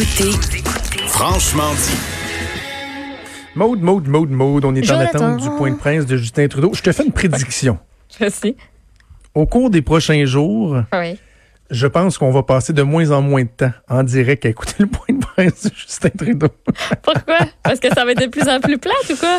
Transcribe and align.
écoutez 0.00 0.30
Franchement 1.08 1.72
dit. 1.74 1.96
Maude, 3.54 3.80
Maude, 3.82 4.08
Maude, 4.08 4.30
Maude, 4.30 4.64
on 4.64 4.74
est 4.74 4.90
en 4.90 4.98
attente 5.00 5.42
du 5.42 5.50
point 5.50 5.70
de 5.72 5.76
presse 5.76 6.06
de 6.06 6.16
Justin 6.16 6.48
Trudeau. 6.48 6.70
Je 6.72 6.80
te 6.82 6.92
fais 6.92 7.04
une 7.04 7.12
prédiction. 7.12 7.78
Je 8.18 8.28
sais. 8.30 8.56
Au 9.34 9.46
cours 9.46 9.70
des 9.70 9.82
prochains 9.82 10.24
jours, 10.24 10.76
Oui. 10.92 11.18
je 11.70 11.86
pense 11.86 12.16
qu'on 12.16 12.30
va 12.30 12.42
passer 12.42 12.72
de 12.72 12.82
moins 12.82 13.10
en 13.10 13.20
moins 13.22 13.42
de 13.42 13.48
temps 13.48 13.72
en 13.88 14.02
direct 14.02 14.46
à 14.46 14.48
écouter 14.48 14.74
le 14.78 14.86
point 14.86 15.14
de 15.14 15.20
presse 15.20 15.64
de 15.64 15.70
Justin 15.74 16.10
Trudeau. 16.10 16.48
Pourquoi? 17.02 17.38
Parce 17.62 17.80
que 17.80 17.88
ça 17.92 18.04
va 18.04 18.12
être 18.12 18.22
de 18.22 18.26
plus 18.28 18.48
en 18.48 18.60
plus 18.60 18.78
plate 18.78 19.10
ou 19.10 19.16
quoi? 19.16 19.38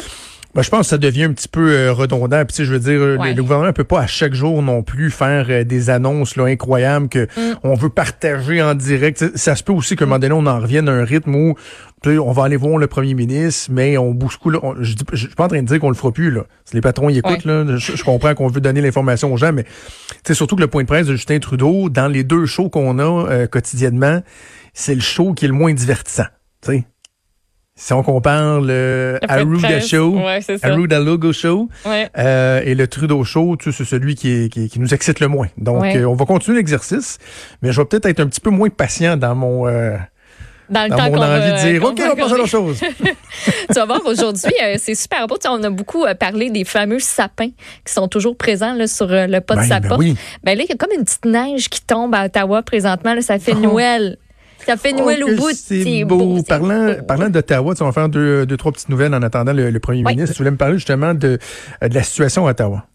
Ben, 0.54 0.62
je 0.64 0.70
pense 0.70 0.82
que 0.82 0.86
ça 0.88 0.98
devient 0.98 1.24
un 1.24 1.32
petit 1.34 1.48
peu 1.48 1.72
euh, 1.72 1.94
redondant. 1.94 2.44
Puis, 2.46 2.66
je 2.66 2.74
veux 2.74 2.80
dire, 2.80 3.00
Ouais. 3.20 3.30
le, 3.30 3.36
le 3.38 3.42
gouvernement 3.42 3.68
ne 3.68 3.72
peut 3.74 3.86
pas 3.86 4.02
à 4.02 4.08
chaque 4.08 4.34
jour 4.34 4.62
non 4.62 4.84
plus 4.84 5.10
faire 5.10 5.46
euh, 5.50 5.64
des 5.64 5.90
annonces 5.90 6.36
là, 6.36 6.46
incroyables 6.46 7.08
que 7.08 7.24
Mm. 7.38 7.56
on 7.64 7.74
veut 7.76 7.90
partager 7.90 8.62
en 8.62 8.76
direct. 8.76 9.38
Ça 9.38 9.56
se 9.56 9.64
peut 9.64 9.72
aussi 9.72 9.96
qu'à 9.96 10.04
un 10.04 10.08
moment 10.08 10.20
donné, 10.20 10.34
on 10.34 10.46
en 10.46 10.60
revienne 10.60 10.90
à 10.90 10.92
un 10.92 11.06
rythme 11.06 11.34
où 11.36 11.56
on 12.06 12.32
va 12.32 12.44
aller 12.46 12.58
voir 12.58 12.78
le 12.78 12.88
premier 12.88 13.14
ministre, 13.14 13.70
mais 13.72 13.98
on 13.98 14.12
bouscule. 14.12 14.58
on- 14.64 14.76
je, 14.82 14.96
je 15.14 15.28
suis 15.28 15.36
pas 15.36 15.46
en 15.46 15.48
train 15.48 15.62
de 15.62 15.68
dire 15.68 15.80
qu'on 15.80 15.90
le 15.90 15.96
fera 15.96 16.12
plus. 16.12 16.32
Là. 16.32 16.42
Si 16.66 16.76
les 16.76 16.82
patrons 16.82 17.10
y 17.10 17.18
écoutent, 17.20 17.46
là, 17.46 17.64
je, 17.78 17.96
je 17.96 18.04
comprends 18.04 18.34
qu'on 18.34 18.48
veut 18.48 18.60
donner 18.60 18.82
l'information 18.82 19.32
aux 19.32 19.38
gens, 19.38 19.54
mais 19.54 19.66
sais, 20.26 20.34
surtout 20.34 20.56
que 20.56 20.62
le 20.62 20.68
point 20.68 20.82
de 20.82 20.88
presse 20.88 21.08
de 21.08 21.14
Justin 21.16 21.40
Trudeau, 21.40 21.90
dans 21.90 22.08
les 22.08 22.24
deux 22.24 22.46
shows 22.46 22.70
qu'on 22.70 22.98
a 23.00 23.04
euh, 23.30 23.48
quotidiennement, 23.48 24.22
c'est 24.74 24.96
le 24.96 25.02
show 25.02 25.34
qui 25.34 25.46
est 25.46 25.48
le 25.48 25.54
moins 25.54 25.74
divertissant. 25.74 26.26
Si 27.84 27.94
on 27.94 28.04
compare 28.04 28.62
le 28.62 29.18
Arruda. 29.28 29.80
Show, 29.80 30.16
Ouais. 30.20 30.40
Arruda 30.62 31.00
Logo 31.00 31.34
Show 31.34 31.68
Ouais. 31.84 32.10
euh, 32.16 32.62
et 32.64 32.76
le 32.76 32.88
Trudeau 32.88 33.24
Show, 33.24 33.56
tu 33.58 33.72
sais, 33.72 33.78
c'est 33.80 33.90
celui 33.90 34.14
qui, 34.14 34.30
est- 34.32 34.50
qui, 34.54 34.70
qui 34.70 34.80
nous 34.80 34.94
excite 34.94 35.20
le 35.20 35.28
moins. 35.28 35.48
Donc, 35.58 35.82
Ouais. 35.82 35.98
euh, 35.98 36.06
on 36.08 36.14
va 36.14 36.26
continuer 36.26 36.58
l'exercice, 36.58 37.18
mais 37.64 37.72
je 37.72 37.82
vais 37.82 37.86
peut-être 37.86 38.06
être 38.06 38.20
un 38.20 38.28
petit 38.28 38.40
peu 38.40 38.52
moins 38.52 38.70
patient 38.70 39.18
dans 39.18 39.34
mon, 39.34 39.68
euh, 39.68 39.98
Dans 40.70 40.84
le 40.84 40.90
dans 40.90 40.96
temps 40.98 41.10
qu'on 41.12 41.22
envie 41.24 41.52
de 41.52 41.72
dire, 41.72 41.84
OK, 41.84 42.00
va 42.00 42.12
on 42.12 42.16
passe 42.16 42.32
à 42.32 42.36
l'autre 42.38 42.48
chose. 42.50 42.80
tu 43.70 43.74
vas 43.74 43.86
voir 43.86 44.06
aujourd'hui, 44.06 44.54
euh, 44.64 44.76
c'est 44.78 44.94
super 44.96 45.26
beau. 45.26 45.38
Tu 45.38 45.42
sais, 45.42 45.50
on 45.50 45.64
a 45.64 45.70
beaucoup 45.72 46.06
euh, 46.06 46.14
parlé 46.14 46.52
des 46.52 46.64
fameux 46.66 47.00
sapins 47.00 47.50
qui 47.84 47.92
sont 47.94 48.08
toujours 48.08 48.38
présents 48.38 48.74
là, 48.76 48.86
sur 48.86 49.12
euh, 49.12 49.26
le 49.26 49.42
pas 49.42 49.56
de 49.56 49.62
Ben, 49.62 49.68
sa 49.68 49.80
ben 49.80 49.90
porte. 49.90 50.00
oui. 50.02 50.16
Ben 50.44 50.56
là, 50.56 50.64
il 50.64 50.70
y 50.70 50.72
a 50.72 50.76
comme 50.78 50.92
une 50.96 51.04
petite 51.04 51.26
neige 51.26 51.68
qui 51.68 51.82
tombe 51.82 52.14
à 52.14 52.26
Ottawa 52.26 52.62
présentement. 52.62 53.16
Là, 53.16 53.22
ça 53.24 53.40
fait 53.40 53.54
Oh. 53.56 53.60
Noël. 53.60 54.18
Ça 54.66 54.78
fait 54.78 54.94
Noël 54.94 55.22
Oh, 55.26 55.30
au 55.32 55.36
bout. 55.36 55.52
C'est 55.54 56.04
beau. 56.06 56.42
Parlant, 56.44 56.88
beau. 56.88 57.04
parlant 57.08 57.30
d'Ottawa, 57.30 57.74
on 57.80 57.86
va 57.86 57.92
faire 57.92 58.10
deux, 58.10 58.46
deux, 58.46 58.58
trois 58.58 58.72
petites 58.72 58.90
nouvelles 58.90 59.14
en 59.14 59.22
attendant 59.22 59.54
le, 59.54 59.70
le 59.70 59.80
premier 59.80 60.04
Oui. 60.06 60.14
ministre. 60.16 60.36
Tu 60.36 60.40
voulais 60.40 60.52
me 60.52 60.58
parler 60.58 60.76
justement 60.76 61.14
de, 61.14 61.40
euh, 61.84 61.88
de 61.88 61.94
la 61.94 62.04
situation 62.04 62.48
à 62.48 62.52
Ottawa. 62.52 62.86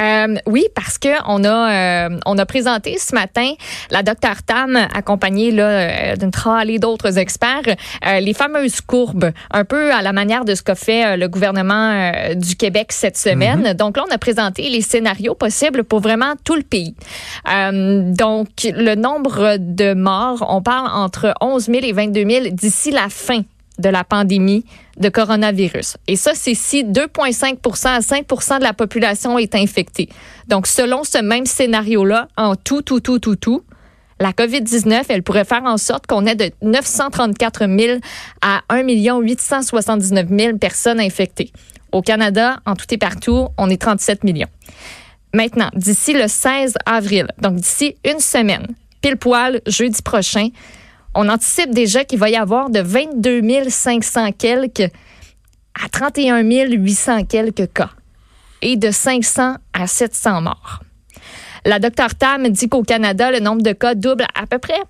Euh, 0.00 0.36
oui, 0.46 0.66
parce 0.74 0.98
que 0.98 1.08
on 1.26 1.44
a 1.44 2.06
euh, 2.06 2.18
on 2.26 2.38
a 2.38 2.46
présenté 2.46 2.96
ce 2.98 3.14
matin 3.14 3.52
la 3.90 4.02
docteur 4.02 4.42
Tam 4.42 4.76
accompagnée 4.76 5.50
là 5.50 5.64
euh, 5.64 6.16
d'une 6.16 6.30
tralée 6.30 6.78
d'autres 6.78 7.18
experts 7.18 7.76
euh, 8.06 8.20
les 8.20 8.32
fameuses 8.32 8.80
courbes 8.80 9.30
un 9.50 9.64
peu 9.64 9.92
à 9.92 10.02
la 10.02 10.12
manière 10.12 10.44
de 10.44 10.54
ce 10.54 10.62
qu'a 10.62 10.74
fait 10.74 11.16
le 11.16 11.28
gouvernement 11.28 12.10
du 12.34 12.56
Québec 12.56 12.92
cette 12.92 13.16
semaine. 13.16 13.74
Donc 13.74 13.96
là 13.96 14.04
on 14.08 14.14
a 14.14 14.18
présenté 14.18 14.68
les 14.68 14.80
scénarios 14.80 15.34
possibles 15.34 15.84
pour 15.84 16.00
vraiment 16.00 16.34
tout 16.44 16.56
le 16.56 16.62
pays. 16.62 16.94
Donc 17.46 18.48
le 18.64 18.94
nombre 18.94 19.56
de 19.58 19.94
morts, 19.94 20.46
on 20.48 20.62
parle 20.62 20.88
entre 20.92 21.34
11 21.40 21.66
000 21.66 21.78
et 21.82 21.92
22 21.92 22.28
000 22.28 22.44
d'ici 22.52 22.90
la 22.90 23.08
fin 23.08 23.42
de 23.80 23.88
la 23.88 24.04
pandémie 24.04 24.64
de 24.98 25.08
coronavirus. 25.08 25.96
Et 26.06 26.16
ça, 26.16 26.32
c'est 26.34 26.54
si 26.54 26.84
2,5% 26.84 27.88
à 27.88 28.00
5% 28.00 28.58
de 28.58 28.64
la 28.64 28.72
population 28.72 29.38
est 29.38 29.54
infectée. 29.54 30.08
Donc, 30.48 30.66
selon 30.66 31.04
ce 31.04 31.18
même 31.18 31.46
scénario-là, 31.46 32.28
en 32.36 32.54
tout, 32.56 32.82
tout, 32.82 33.00
tout, 33.00 33.18
tout, 33.18 33.36
tout, 33.36 33.62
la 34.20 34.32
COVID-19, 34.32 35.04
elle 35.08 35.22
pourrait 35.22 35.46
faire 35.46 35.64
en 35.64 35.78
sorte 35.78 36.06
qu'on 36.06 36.26
ait 36.26 36.34
de 36.34 36.50
934 36.62 37.66
000 37.66 38.00
à 38.42 38.60
1 38.68 38.82
879 38.82 40.26
000 40.28 40.58
personnes 40.58 41.00
infectées. 41.00 41.52
Au 41.90 42.02
Canada, 42.02 42.60
en 42.66 42.76
tout 42.76 42.86
et 42.90 42.98
partout, 42.98 43.48
on 43.56 43.70
est 43.70 43.80
37 43.80 44.22
millions. 44.24 44.48
Maintenant, 45.32 45.70
d'ici 45.74 46.12
le 46.12 46.28
16 46.28 46.74
avril, 46.86 47.28
donc 47.40 47.56
d'ici 47.56 47.96
une 48.04 48.20
semaine, 48.20 48.66
pile 49.00 49.16
poil, 49.16 49.60
jeudi 49.66 50.02
prochain, 50.02 50.48
on 51.14 51.28
anticipe 51.28 51.70
déjà 51.70 52.04
qu'il 52.04 52.18
va 52.18 52.30
y 52.30 52.36
avoir 52.36 52.70
de 52.70 52.80
22 52.80 53.68
500 53.68 54.32
quelques 54.32 54.90
à 55.82 55.88
31 55.88 56.40
800 56.42 57.24
quelques 57.24 57.72
cas 57.72 57.90
et 58.62 58.76
de 58.76 58.90
500 58.90 59.56
à 59.72 59.86
700 59.86 60.42
morts. 60.42 60.80
La 61.64 61.78
docteur 61.78 62.14
Tam 62.14 62.48
dit 62.48 62.68
qu'au 62.68 62.82
Canada, 62.82 63.30
le 63.30 63.40
nombre 63.40 63.62
de 63.62 63.72
cas 63.72 63.94
double 63.94 64.26
à 64.34 64.46
peu 64.46 64.58
près 64.58 64.80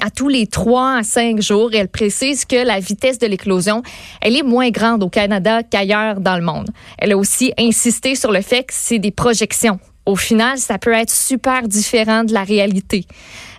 à 0.00 0.10
tous 0.10 0.28
les 0.28 0.46
3 0.46 0.98
à 0.98 1.02
5 1.02 1.40
jours. 1.40 1.70
Elle 1.72 1.88
précise 1.88 2.44
que 2.44 2.56
la 2.56 2.78
vitesse 2.78 3.18
de 3.18 3.26
l'éclosion, 3.26 3.82
elle 4.20 4.36
est 4.36 4.42
moins 4.42 4.70
grande 4.70 5.02
au 5.02 5.08
Canada 5.08 5.62
qu'ailleurs 5.62 6.20
dans 6.20 6.36
le 6.36 6.44
monde. 6.44 6.68
Elle 6.98 7.12
a 7.12 7.16
aussi 7.16 7.52
insisté 7.58 8.14
sur 8.14 8.32
le 8.32 8.42
fait 8.42 8.64
que 8.64 8.74
c'est 8.74 8.98
des 8.98 9.10
projections. 9.10 9.80
Au 10.08 10.16
final, 10.16 10.56
ça 10.56 10.78
peut 10.78 10.94
être 10.94 11.10
super 11.10 11.68
différent 11.68 12.24
de 12.24 12.32
la 12.32 12.42
réalité. 12.42 13.04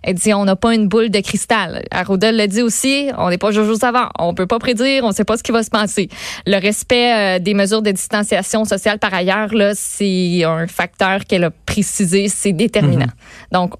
Elle 0.01 0.15
dit, 0.15 0.33
on 0.33 0.45
n'a 0.45 0.55
pas 0.55 0.73
une 0.73 0.87
boule 0.87 1.11
de 1.11 1.19
cristal. 1.19 1.83
Arruda 1.91 2.31
l'a 2.31 2.47
dit 2.47 2.63
aussi, 2.63 3.07
on 3.19 3.29
n'est 3.29 3.37
pas 3.37 3.51
Jojo 3.51 3.75
Savant. 3.75 4.07
On 4.17 4.33
peut 4.33 4.47
pas 4.47 4.57
prédire, 4.57 5.03
on 5.03 5.11
sait 5.11 5.25
pas 5.25 5.37
ce 5.37 5.43
qui 5.43 5.51
va 5.51 5.61
se 5.61 5.69
passer. 5.69 6.09
Le 6.47 6.59
respect 6.59 7.13
euh, 7.13 7.39
des 7.39 7.53
mesures 7.53 7.83
de 7.83 7.91
distanciation 7.91 8.65
sociale, 8.65 8.97
par 8.97 9.13
ailleurs, 9.13 9.53
là, 9.53 9.73
c'est 9.75 10.43
un 10.43 10.65
facteur 10.65 11.25
qu'elle 11.25 11.43
a 11.43 11.51
précisé, 11.51 12.29
c'est 12.29 12.53
déterminant. 12.53 13.11
Donc, 13.51 13.75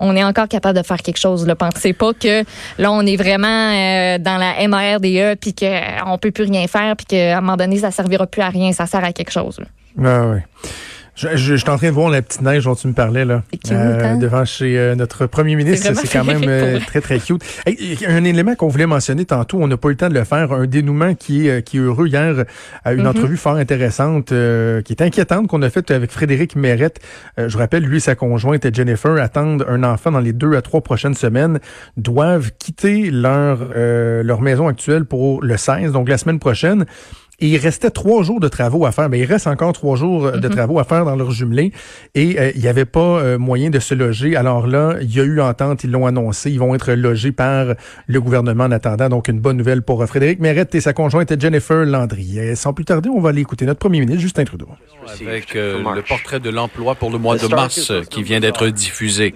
on 0.00 0.16
est 0.16 0.24
encore 0.24 0.48
capable 0.48 0.78
de 0.78 0.82
faire 0.82 1.02
quelque 1.02 1.20
chose. 1.20 1.46
Ne 1.46 1.52
pensez 1.52 1.92
pas 1.92 2.14
que 2.14 2.42
là, 2.78 2.90
on 2.90 3.04
est 3.04 3.16
vraiment 3.16 3.46
euh, 3.70 4.16
dans 4.16 4.38
la 4.38 4.66
MARDE 4.66 5.38
puis 5.38 5.54
qu'on 5.54 6.16
peut 6.16 6.30
plus 6.30 6.44
rien 6.44 6.66
faire 6.68 6.96
puis 6.96 7.04
qu'à 7.04 7.36
un 7.36 7.42
moment 7.42 7.58
donné, 7.58 7.80
ça 7.80 7.90
servira 7.90 8.26
plus 8.26 8.40
à 8.40 8.48
rien. 8.48 8.72
Ça 8.72 8.86
sert 8.86 9.04
à 9.04 9.12
quelque 9.12 9.30
chose. 9.30 9.60
là. 9.60 9.66
Ah, 10.02 10.26
ouais. 10.28 10.42
Je, 11.16 11.28
je, 11.28 11.36
je 11.36 11.54
suis 11.54 11.70
en 11.70 11.76
train 11.76 11.88
de 11.88 11.92
voir 11.92 12.10
la 12.10 12.22
petite 12.22 12.42
neige 12.42 12.64
dont 12.64 12.74
tu 12.74 12.88
me 12.88 12.92
parlais 12.92 13.24
là, 13.24 13.42
hein? 13.70 14.16
devant 14.18 14.44
chez 14.44 14.76
euh, 14.76 14.96
notre 14.96 15.26
premier 15.26 15.54
ministre. 15.54 15.92
C'est 15.94 16.08
quand 16.12 16.24
même 16.24 16.42
euh, 16.48 16.80
très 16.84 17.00
très 17.00 17.20
cute. 17.20 17.42
Hey, 17.66 17.98
un 18.08 18.24
élément 18.24 18.56
qu'on 18.56 18.66
voulait 18.66 18.86
mentionner 18.86 19.24
tantôt, 19.24 19.58
on 19.60 19.68
n'a 19.68 19.76
pas 19.76 19.88
eu 19.88 19.92
le 19.92 19.96
temps 19.96 20.08
de 20.08 20.14
le 20.14 20.24
faire, 20.24 20.52
un 20.52 20.66
dénouement 20.66 21.14
qui 21.14 21.46
est 21.46 21.50
euh, 21.50 21.60
qui 21.60 21.76
est 21.76 21.80
heureux 21.80 22.08
hier, 22.08 22.44
à 22.84 22.92
une 22.92 23.02
Mhm. 23.02 23.06
entrevue 23.06 23.36
fort 23.36 23.54
intéressante, 23.56 24.32
euh, 24.32 24.82
qui 24.82 24.92
est 24.92 25.02
inquiétante 25.02 25.46
qu'on 25.46 25.62
a 25.62 25.70
faite 25.70 25.90
avec 25.92 26.10
Frédéric 26.10 26.56
Mérette. 26.56 26.98
Euh, 27.38 27.48
je 27.48 27.58
rappelle, 27.58 27.84
lui 27.84 27.98
et 27.98 28.00
sa 28.00 28.16
conjointe 28.16 28.74
Jennifer 28.74 29.14
attendent 29.18 29.64
un 29.68 29.84
enfant 29.84 30.10
dans 30.10 30.20
les 30.20 30.32
deux 30.32 30.54
à 30.56 30.62
trois 30.62 30.80
prochaines 30.80 31.14
semaines, 31.14 31.60
doivent 31.96 32.50
quitter 32.58 33.10
leur 33.12 33.58
euh, 33.76 34.22
leur 34.24 34.40
maison 34.40 34.66
actuelle 34.66 35.04
pour 35.04 35.42
le 35.42 35.56
16, 35.56 35.92
donc 35.92 36.08
la 36.08 36.18
semaine 36.18 36.40
prochaine. 36.40 36.86
Et 37.40 37.48
il 37.48 37.56
restait 37.58 37.90
trois 37.90 38.22
jours 38.22 38.40
de 38.40 38.48
travaux 38.48 38.86
à 38.86 38.92
faire. 38.92 39.08
Mais 39.08 39.18
il 39.18 39.24
reste 39.24 39.46
encore 39.46 39.72
trois 39.72 39.96
jours 39.96 40.26
euh, 40.26 40.36
de 40.38 40.48
travaux 40.48 40.78
à 40.78 40.84
faire 40.84 41.04
dans 41.04 41.16
leur 41.16 41.30
jumelé. 41.30 41.72
Et 42.14 42.38
euh, 42.38 42.52
il 42.54 42.60
n'y 42.60 42.68
avait 42.68 42.84
pas 42.84 43.00
euh, 43.00 43.38
moyen 43.38 43.70
de 43.70 43.78
se 43.78 43.94
loger. 43.94 44.36
Alors 44.36 44.66
là, 44.66 44.96
il 45.00 45.14
y 45.14 45.20
a 45.20 45.24
eu 45.24 45.40
entente, 45.40 45.84
ils 45.84 45.90
l'ont 45.90 46.06
annoncé. 46.06 46.50
Ils 46.50 46.58
vont 46.58 46.74
être 46.74 46.92
logés 46.92 47.32
par 47.32 47.74
le 48.06 48.20
gouvernement 48.20 48.64
en 48.64 48.70
attendant. 48.70 49.08
Donc, 49.08 49.28
une 49.28 49.40
bonne 49.40 49.56
nouvelle 49.56 49.82
pour 49.82 50.02
euh, 50.02 50.06
Frédéric 50.06 50.40
Mérette 50.40 50.74
et 50.74 50.80
sa 50.80 50.92
conjointe 50.92 51.40
Jennifer 51.40 51.84
Landry. 51.84 52.38
Et 52.38 52.54
sans 52.54 52.72
plus 52.72 52.84
tarder, 52.84 53.08
on 53.08 53.20
va 53.20 53.30
aller 53.30 53.40
écouter 53.40 53.66
notre 53.66 53.80
premier 53.80 54.00
ministre, 54.00 54.20
Justin 54.20 54.44
Trudeau. 54.44 54.68
avec 55.20 55.56
euh, 55.56 55.82
le 55.94 56.02
portrait 56.02 56.40
de 56.40 56.50
l'emploi 56.50 56.94
pour 56.94 57.10
le 57.10 57.18
mois 57.18 57.36
de 57.36 57.46
mars 57.48 57.92
qui 58.10 58.22
vient 58.22 58.40
d'être 58.40 58.68
diffusé. 58.68 59.34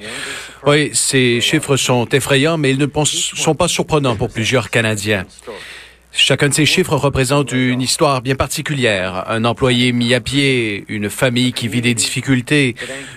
Oui, 0.67 0.91
ces 0.93 1.41
chiffres 1.41 1.77
sont 1.77 2.07
effrayants, 2.07 2.59
mais 2.59 2.71
ils 2.71 2.79
ne 2.79 2.87
sont 3.05 3.55
pas 3.55 3.69
surprenants 3.69 4.17
pour 4.17 4.29
plusieurs 4.31 4.71
Canadiens. 4.71 5.25
Chacun 6.21 6.49
de 6.49 6.55
ces 6.55 6.67
chiffres 6.67 6.97
représente 6.97 7.53
une 7.53 7.81
histoire 7.81 8.23
bien 8.23 8.35
particulière. 8.35 9.25
Un 9.29 9.45
employé 9.45 9.93
mis 9.93 10.15
à 10.15 10.21
pied, 10.21 10.85
une 10.89 11.11
famille 11.11 11.53
qui 11.53 11.69
vit 11.69 11.81
des 11.81 11.95
difficultés, 11.95 12.75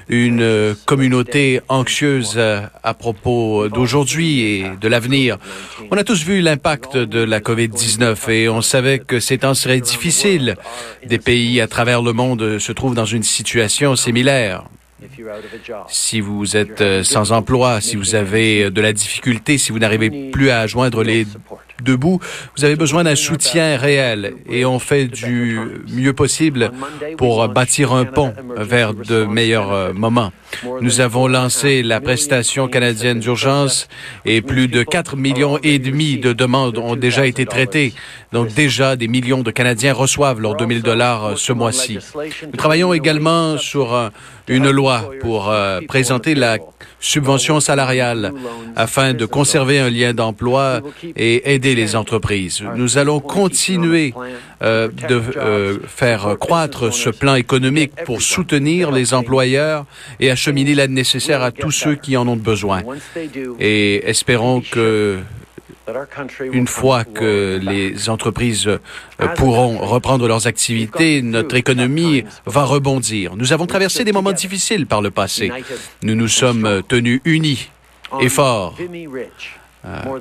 une 0.07 0.75
communauté 0.85 1.61
anxieuse 1.67 2.39
à 2.39 2.93
propos 2.93 3.67
d'aujourd'hui 3.69 4.41
et 4.41 4.65
de 4.79 4.87
l'avenir. 4.87 5.39
On 5.89 5.97
a 5.97 6.03
tous 6.03 6.23
vu 6.23 6.41
l'impact 6.41 6.95
de 6.95 7.23
la 7.23 7.39
COVID-19 7.39 8.29
et 8.29 8.47
on 8.49 8.61
savait 8.61 8.99
que 8.99 9.19
ces 9.19 9.39
temps 9.39 9.55
seraient 9.55 9.81
difficiles. 9.81 10.55
Des 11.03 11.17
pays 11.17 11.59
à 11.59 11.67
travers 11.67 12.03
le 12.03 12.13
monde 12.13 12.59
se 12.59 12.71
trouvent 12.71 12.95
dans 12.95 13.05
une 13.05 13.23
situation 13.23 13.95
similaire. 13.95 14.63
Si 15.87 16.21
vous 16.21 16.55
êtes 16.55 17.03
sans 17.03 17.31
emploi, 17.31 17.81
si 17.81 17.95
vous 17.95 18.13
avez 18.13 18.69
de 18.69 18.81
la 18.81 18.93
difficulté, 18.93 19.57
si 19.57 19.71
vous 19.71 19.79
n'arrivez 19.79 20.29
plus 20.29 20.51
à 20.51 20.67
joindre 20.67 21.03
les 21.03 21.25
deux 21.81 21.97
bouts, 21.97 22.19
vous 22.57 22.65
avez 22.65 22.75
besoin 22.75 23.03
d'un 23.03 23.15
soutien 23.15 23.77
réel 23.77 24.33
et 24.49 24.65
on 24.65 24.79
fait 24.79 25.05
du 25.05 25.59
mieux 25.93 26.13
possible 26.13 26.71
pour 27.17 27.47
bâtir 27.47 27.93
un 27.93 28.05
pont 28.05 28.33
vers 28.55 28.93
de 28.93 29.25
meilleurs 29.25 29.71
euh, 29.71 29.93
moments. 29.93 30.31
Nous 30.81 30.99
avons 31.01 31.27
lancé 31.27 31.81
la 31.83 32.01
prestation 32.01 32.67
canadienne 32.67 33.19
d'urgence 33.19 33.87
et 34.25 34.41
plus 34.41 34.67
de 34.67 34.83
4 34.83 35.15
millions 35.15 35.57
et 35.63 35.79
demi 35.79 36.17
de 36.17 36.33
demandes 36.33 36.77
ont 36.77 36.95
déjà 36.95 37.25
été 37.25 37.45
traitées. 37.45 37.93
Donc 38.31 38.53
déjà, 38.53 38.95
des 38.95 39.07
millions 39.07 39.43
de 39.43 39.51
Canadiens 39.51 39.93
reçoivent 39.93 40.39
leurs 40.39 40.55
2000 40.55 40.81
dollars 40.81 41.37
ce 41.37 41.53
mois-ci. 41.53 41.99
Nous 42.45 42.57
travaillons 42.57 42.93
également 42.93 43.57
sur 43.57 44.11
une 44.47 44.69
loi 44.69 45.11
pour 45.21 45.49
euh, 45.49 45.79
présenter 45.87 46.35
la 46.35 46.57
subvention 47.01 47.59
salariale 47.59 48.31
afin 48.75 49.13
de 49.13 49.25
conserver 49.25 49.79
un 49.79 49.89
lien 49.89 50.13
d'emploi 50.13 50.81
et 51.17 51.53
aider 51.53 51.75
les 51.75 51.95
entreprises. 51.95 52.63
Nous 52.75 52.97
allons 52.97 53.19
continuer 53.19 54.13
euh, 54.61 54.87
de 55.09 55.21
euh, 55.35 55.79
faire 55.87 56.37
croître 56.39 56.93
ce 56.93 57.09
plan 57.09 57.35
économique 57.35 57.91
pour 58.05 58.21
soutenir 58.21 58.91
les 58.91 59.13
employeurs 59.13 59.85
et 60.19 60.29
acheminer 60.31 60.75
l'aide 60.75 60.91
nécessaire 60.91 61.41
à 61.41 61.51
tous 61.51 61.71
ceux 61.71 61.95
qui 61.95 62.15
en 62.15 62.27
ont 62.27 62.37
besoin. 62.37 62.83
Et 63.59 64.07
espérons 64.07 64.61
que 64.61 65.19
une 66.51 66.67
fois 66.67 67.03
que 67.03 67.59
les 67.61 68.09
entreprises 68.09 68.67
euh, 68.67 68.79
pourront 69.35 69.77
reprendre 69.79 70.27
leurs 70.27 70.47
activités, 70.47 71.21
notre 71.21 71.55
économie 71.55 72.23
va 72.45 72.63
rebondir. 72.63 73.35
Nous 73.35 73.53
avons 73.53 73.65
traversé 73.65 74.03
des 74.03 74.11
moments 74.11 74.31
difficiles 74.31 74.85
par 74.85 75.01
le 75.01 75.11
passé. 75.11 75.51
Nous 76.03 76.15
nous 76.15 76.27
sommes 76.27 76.81
tenus 76.87 77.21
unis 77.25 77.69
et 78.19 78.29
forts. 78.29 78.75
Euh, 79.83 80.19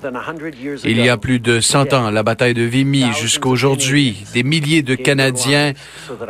il 0.84 0.99
y 0.99 1.11
a 1.11 1.19
plus 1.19 1.38
de 1.38 1.61
100 1.61 1.93
ans, 1.93 2.11
la 2.11 2.22
bataille 2.22 2.55
de 2.55 2.62
Vimy 2.62 3.12
jusqu'à 3.12 3.49
aujourd'hui, 3.50 4.25
des 4.32 4.43
milliers 4.43 4.81
de 4.81 4.94
Canadiens 4.94 5.75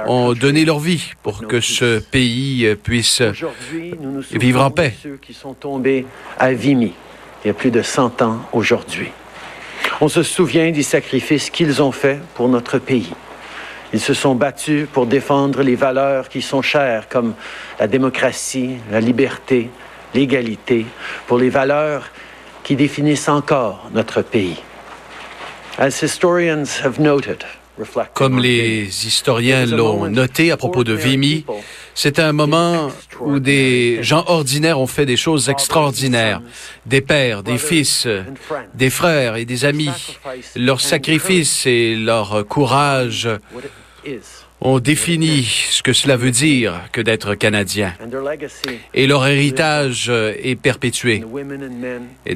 ont 0.07 0.33
donné 0.33 0.65
leur 0.65 0.81
vie 0.81 1.13
pour 1.23 1.47
que 1.47 1.61
ce 1.61 2.01
pays 2.01 2.75
puisse 2.83 3.23
vivre 4.33 4.63
en 4.63 4.73
paix. 4.73 4.95
Il 7.43 7.47
y 7.47 7.51
a 7.51 7.55
plus 7.55 7.71
de 7.71 7.83
100 7.83 8.23
ans 8.23 8.41
aujourd'hui. 8.53 9.11
On 10.01 10.09
se 10.09 10.23
souvient 10.23 10.71
des 10.71 10.83
sacrifices 10.83 11.51
qu'ils 11.51 11.83
ont 11.83 11.93
faits 11.93 12.21
pour 12.35 12.49
notre 12.49 12.79
pays. 12.79 13.13
Ils 13.93 14.01
se 14.01 14.15
sont 14.15 14.35
battus 14.35 14.87
pour 14.93 15.07
défendre 15.07 15.63
les 15.63 15.75
valeurs 15.75 16.29
qui 16.29 16.43
sont 16.43 16.63
chères, 16.63 17.09
comme 17.09 17.35
la 17.79 17.89
démocratie, 17.89 18.77
la 18.91 19.01
liberté, 19.01 19.69
l'égalité, 20.15 20.87
pour 21.27 21.39
les 21.39 21.51
valeurs 21.51 22.09
qui 22.63 22.77
définissent 22.77 23.29
encore 23.29 23.91
notre 23.93 24.23
pays. 24.23 24.63
As 25.79 26.03
historians 26.03 26.81
have 26.85 27.01
noted, 27.01 27.45
comme 28.15 28.39
les 28.39 29.07
historiens 29.07 29.67
l'ont 29.67 30.09
noté 30.09 30.51
à 30.51 30.57
propos 30.57 30.85
de 30.85 30.93
Vimy, 30.93 31.45
c'est 31.95 32.19
un 32.19 32.33
moment 32.33 32.91
où 33.21 33.41
des 33.41 34.03
gens 34.03 34.25
ordinaires 34.27 34.81
ont 34.81 34.87
fait 34.87 35.07
des 35.07 35.17
choses 35.17 35.49
extraordinaires. 35.49 36.41
Des 36.87 37.01
pères, 37.01 37.43
des 37.43 37.59
fils, 37.59 38.07
des 38.75 38.91
frères 38.91 39.37
et 39.37 39.45
des 39.45 39.65
amis. 39.65 39.91
Leur 40.57 40.81
sacrifice 40.81 41.67
et 41.67 41.97
leur 41.97 42.47
courage 42.47 43.29
ont 44.61 44.79
défini 44.79 45.45
ce 45.45 45.83
que 45.83 45.93
cela 45.93 46.17
veut 46.17 46.31
dire 46.31 46.75
que 46.93 47.01
d'être 47.01 47.35
Canadien. 47.35 47.95
Et 48.95 49.07
leur 49.07 49.27
héritage 49.27 50.11
est 50.11 50.57
perpétué. 50.57 51.25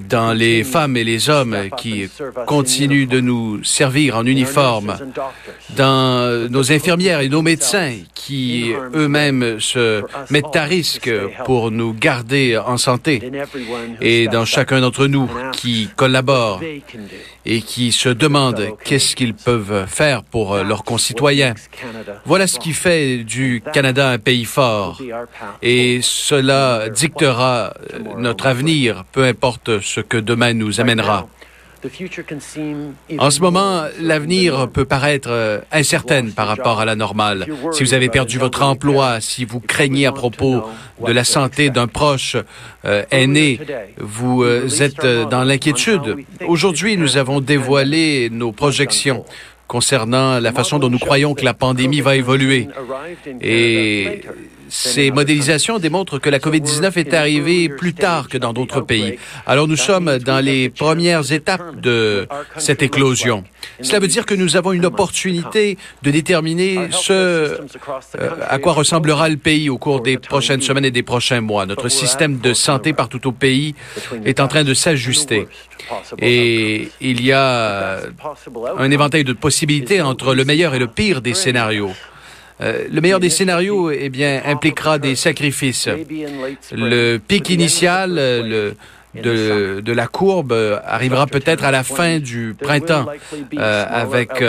dans 0.09 0.33
les 0.33 0.65
femmes 0.65 0.97
et 0.97 1.05
les 1.05 1.29
hommes 1.31 1.57
qui 1.77 2.09
continuent 2.47 3.09
de 3.09 3.21
nous 3.21 3.63
servir 3.65 4.17
en 4.17 4.27
uniforme, 4.27 4.97
dans 5.77 6.49
nos 6.51 6.73
infirmières 6.73 7.21
et 7.21 7.29
nos 7.29 7.43
médecins 7.43 7.97
qui 8.15 8.73
eux-mêmes 8.95 9.61
se 9.61 10.03
mettent 10.31 10.57
à 10.57 10.65
risque 10.65 11.11
pour 11.45 11.71
nous 11.71 11.93
garder 11.93 12.57
en 12.57 12.79
santé, 12.79 13.21
et 14.01 14.29
dans 14.29 14.45
chacun 14.45 14.81
d'entre 14.81 15.07
nous 15.07 15.29
qui 15.53 15.89
collabore 15.95 16.63
et 17.45 17.61
qui 17.61 17.93
se 17.93 18.09
demandent 18.09 18.69
qu'est-ce 18.85 19.15
qu'ils 19.15 19.35
peuvent 19.35 19.87
faire 19.87 20.23
pour 20.23 20.57
leurs 20.57 20.85
concitoyens. 20.85 21.55
Voilà 22.25 22.47
ce 22.47 22.59
qui 22.59 22.73
fait 22.73 23.19
du 23.19 23.63
Canada 23.73 24.11
un 24.11 24.19
pays 24.19 24.45
fort. 24.45 25.01
Et 25.63 26.01
cela 26.03 26.89
dictera 26.89 27.75
notre 28.19 28.47
avenir, 28.47 29.05
peu 29.13 29.25
importe 29.25 29.81
ce 29.81 30.01
que 30.01 30.17
demain 30.17 30.55
nous 30.55 30.81
amènera. 30.81 31.27
En 33.19 33.31
ce 33.31 33.41
moment, 33.41 33.85
l'avenir 34.01 34.69
peut 34.73 34.85
paraître 34.85 35.29
euh, 35.31 35.61
incertain 35.71 36.31
par 36.31 36.47
rapport 36.47 36.81
à 36.81 36.85
la 36.85 36.97
normale. 36.97 37.47
Si 37.73 37.85
vous 37.85 37.93
avez 37.93 38.09
perdu 38.09 38.39
votre 38.39 38.63
emploi, 38.63 39.21
si 39.21 39.45
vous 39.45 39.61
craignez 39.61 40.07
à 40.07 40.13
propos 40.13 40.63
de 41.05 41.13
la 41.13 41.25
santé 41.25 41.69
d'un 41.71 41.87
proche 41.87 42.37
euh, 42.85 43.05
aîné, 43.11 43.61
vous 43.99 44.43
euh, 44.43 44.67
êtes 44.81 45.07
dans 45.29 45.45
l'inquiétude. 45.45 46.25
Aujourd'hui, 46.47 46.97
nous 46.97 47.19
avons 47.19 47.41
dévoilé 47.41 48.31
nos 48.31 48.53
projections 48.53 49.25
concernant 49.67 50.41
la 50.41 50.53
façon 50.53 50.79
dont 50.79 50.91
nous 50.91 50.99
croyons 50.99 51.35
que 51.35 51.45
la 51.45 51.55
pandémie 51.55 52.01
va 52.01 52.17
évoluer. 52.17 52.69
Et 53.41 54.23
ces 54.75 55.13
modélisations 55.13 55.79
démontrent 55.79 56.19
que 56.19 56.29
la 56.29 56.41
COVID-19 56.41 56.99
est 56.99 57.15
arrivée 57.15 57.69
plus 57.69 57.95
tard 57.95 58.29
que 58.29 58.37
dans 58.37 58.53
d'autres 58.53 58.81
pays. 58.81 59.19
Alors 59.47 59.69
nous 59.69 59.77
sommes 59.77 60.19
dans 60.19 60.41
les 60.41 60.69
premières 60.69 61.31
étapes 61.31 61.81
de 61.81 62.27
cette 62.57 62.83
éclosion. 62.83 63.45
Cela 63.83 64.01
veut 64.01 64.09
dire 64.09 64.27
que 64.27 64.35
nous 64.35 64.57
avons 64.57 64.73
une 64.73 64.85
opportunité 64.85 65.79
de 66.03 66.11
déterminer 66.11 66.89
ce 66.91 67.13
euh, 67.13 67.57
à 68.49 68.59
quoi 68.59 68.73
ressemblera 68.73 69.29
le 69.29 69.37
pays 69.37 69.71
au 69.71 69.79
cours 69.79 70.01
des 70.01 70.19
prochaines 70.19 70.61
semaines 70.61 70.85
et 70.85 70.91
des 70.91 71.05
prochains 71.05 71.41
mois. 71.41 71.67
Notre 71.67 71.89
système 71.89 72.39
de 72.39 72.53
santé 72.53 72.93
partout 72.93 73.25
au 73.29 73.33
pays 73.33 73.77
est 74.25 74.41
en 74.41 74.49
train 74.49 74.65
de 74.65 74.75
s'ajuster. 74.75 75.47
Et 76.21 76.89
il 77.01 77.25
y 77.25 77.31
a 77.31 78.01
un 78.77 78.91
éventail 78.91 79.23
de 79.23 79.35
possibilités 79.35 80.03
entre 80.03 80.35
le 80.35 80.45
meilleur 80.45 80.75
et 80.75 80.81
le 80.81 80.89
pire 80.89 81.21
des 81.21 81.35
scénarios. 81.35 81.93
Euh, 82.61 82.85
le 82.91 83.01
meilleur 83.01 83.21
des 83.21 83.31
scénarios, 83.31 83.91
eh 83.91 84.09
bien, 84.09 84.43
impliquera 84.45 84.99
des 84.99 85.17
sacrifices. 85.17 85.89
Le 86.73 87.19
pic 87.19 87.51
initial, 87.51 88.15
le, 88.15 88.75
de, 89.15 89.81
de, 89.81 89.93
la 89.93 90.07
courbe 90.07 90.53
euh, 90.53 90.79
arrivera 90.85 91.27
peut-être 91.27 91.65
à 91.65 91.71
la 91.71 91.83
fin 91.83 92.19
du 92.19 92.55
printemps, 92.59 93.07
euh, 93.57 93.85
avec 93.89 94.43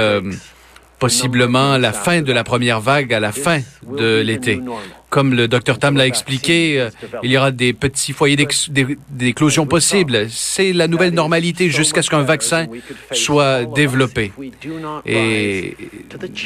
possiblement 0.99 1.77
la 1.77 1.91
fin 1.91 2.21
de 2.21 2.31
la 2.31 2.43
première 2.43 2.79
vague 2.79 3.13
à 3.13 3.19
la 3.19 3.31
fin 3.31 3.59
de 3.97 4.21
l'été. 4.21 4.61
Comme 5.09 5.33
le 5.33 5.47
docteur 5.47 5.79
Tam 5.79 5.95
l'a 5.95 6.07
expliqué, 6.07 6.77
euh, 6.77 6.89
il 7.23 7.31
y 7.31 7.37
aura 7.37 7.51
des 7.51 7.71
petits 7.71 8.11
foyers 8.11 8.35
d'éclosion 9.09 9.65
possibles. 9.65 10.27
C'est 10.29 10.73
la 10.73 10.89
nouvelle 10.89 11.13
normalité 11.13 11.69
jusqu'à 11.69 12.01
ce 12.01 12.09
qu'un 12.09 12.23
vaccin 12.23 12.67
soit 13.11 13.63
développé. 13.63 14.33
Et 15.05 15.77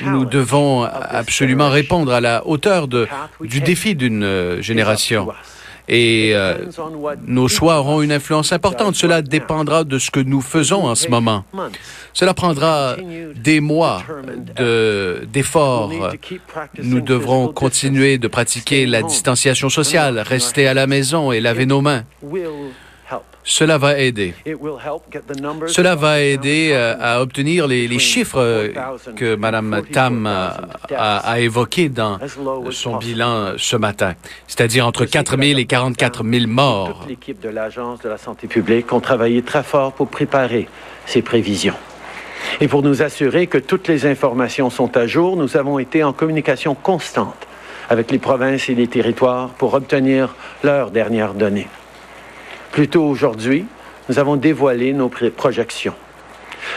nous 0.06 0.26
devons 0.26 0.84
absolument 0.84 1.70
répondre 1.70 2.14
à 2.14 2.22
la 2.22 2.46
hauteur 2.46 2.88
du 2.88 3.62
défi 3.62 3.96
d'une 3.96 4.24
euh, 4.24 4.62
génération 4.62 5.30
et 5.90 6.32
euh, 6.36 6.56
nos 7.26 7.48
choix 7.48 7.80
auront 7.80 8.02
une 8.02 8.12
influence 8.12 8.54
importante. 8.54 8.96
Cela 8.96 9.22
dépendra 9.22 9.84
de 9.84 9.98
ce 9.98 10.12
que 10.12 10.20
nous 10.20 10.42
faisons 10.42 10.86
en 10.86 10.96
ce 10.96 11.08
moment. 11.08 11.44
Cela 12.14 12.34
prendra 12.34 12.96
des 13.36 13.60
mois 13.60 14.04
d'efforts. 15.32 15.92
nous 16.82 17.02
devrons 17.02 17.48
continuer 17.48 18.18
de 18.18 18.28
pratiquer 18.28 18.86
la 18.86 19.02
distanciation 19.02 19.70
sociale, 19.70 20.20
rester 20.20 20.68
à 20.68 20.74
la 20.74 20.88
maison 20.88 21.32
et 21.32 21.42
laver 21.42 21.66
nos 21.66 21.82
mains. 21.82 22.04
Cela 23.44 23.78
va 23.78 23.98
aider. 23.98 24.34
Cela 25.68 25.96
va 25.96 26.22
aider 26.22 26.72
euh, 26.74 26.96
à 27.00 27.22
obtenir 27.22 27.68
les, 27.68 28.00
chiffres 28.00 28.40
euh, 28.40 28.70
que 29.16 29.36
Mme 29.36 29.82
Tam 29.92 30.28
a, 30.28 31.40
évoqués 31.40 31.90
dans 31.90 32.20
son 32.72 32.98
bilan 32.98 33.54
ce 33.58 33.76
matin, 33.76 34.14
c'est-à-dire 34.48 34.86
entre 34.86 35.06
4 35.06 35.42
000 35.42 35.60
et 35.60 35.66
44 35.66 36.24
000 36.24 36.48
morts. 36.48 37.06
L'équipe 37.08 37.40
de 37.40 37.50
l'Agence 37.50 38.00
de 38.02 38.10
la 38.10 38.18
santé 38.18 38.48
publique 38.48 38.92
ont 38.94 39.00
travaillé 39.00 39.42
très 39.42 39.64
fort 39.64 39.94
pour 39.94 40.08
préparer 40.08 40.68
ces 41.06 41.22
prévisions. 41.22 41.76
Et 42.62 42.68
pour 42.68 42.84
nous 42.84 43.02
assurer 43.02 43.48
que 43.48 43.58
toutes 43.58 43.88
les 43.88 44.06
informations 44.06 44.70
sont 44.70 44.96
à 44.98 45.08
jour, 45.08 45.36
nous 45.38 45.58
avons 45.58 45.80
été 45.80 46.04
en 46.04 46.14
communication 46.14 46.76
constante 46.76 47.48
avec 47.90 48.12
les 48.12 48.20
provinces 48.20 48.70
et 48.70 48.76
les 48.76 48.88
territoires 48.88 49.50
pour 49.50 49.74
obtenir 49.74 50.36
leurs 50.64 50.92
dernières 50.92 51.34
données. 51.34 51.68
Plus 52.72 52.88
tôt 52.88 53.04
aujourd'hui, 53.04 53.66
nous 54.08 54.20
avons 54.20 54.36
dévoilé 54.36 54.94
nos 54.94 55.10
projections. 55.10 55.94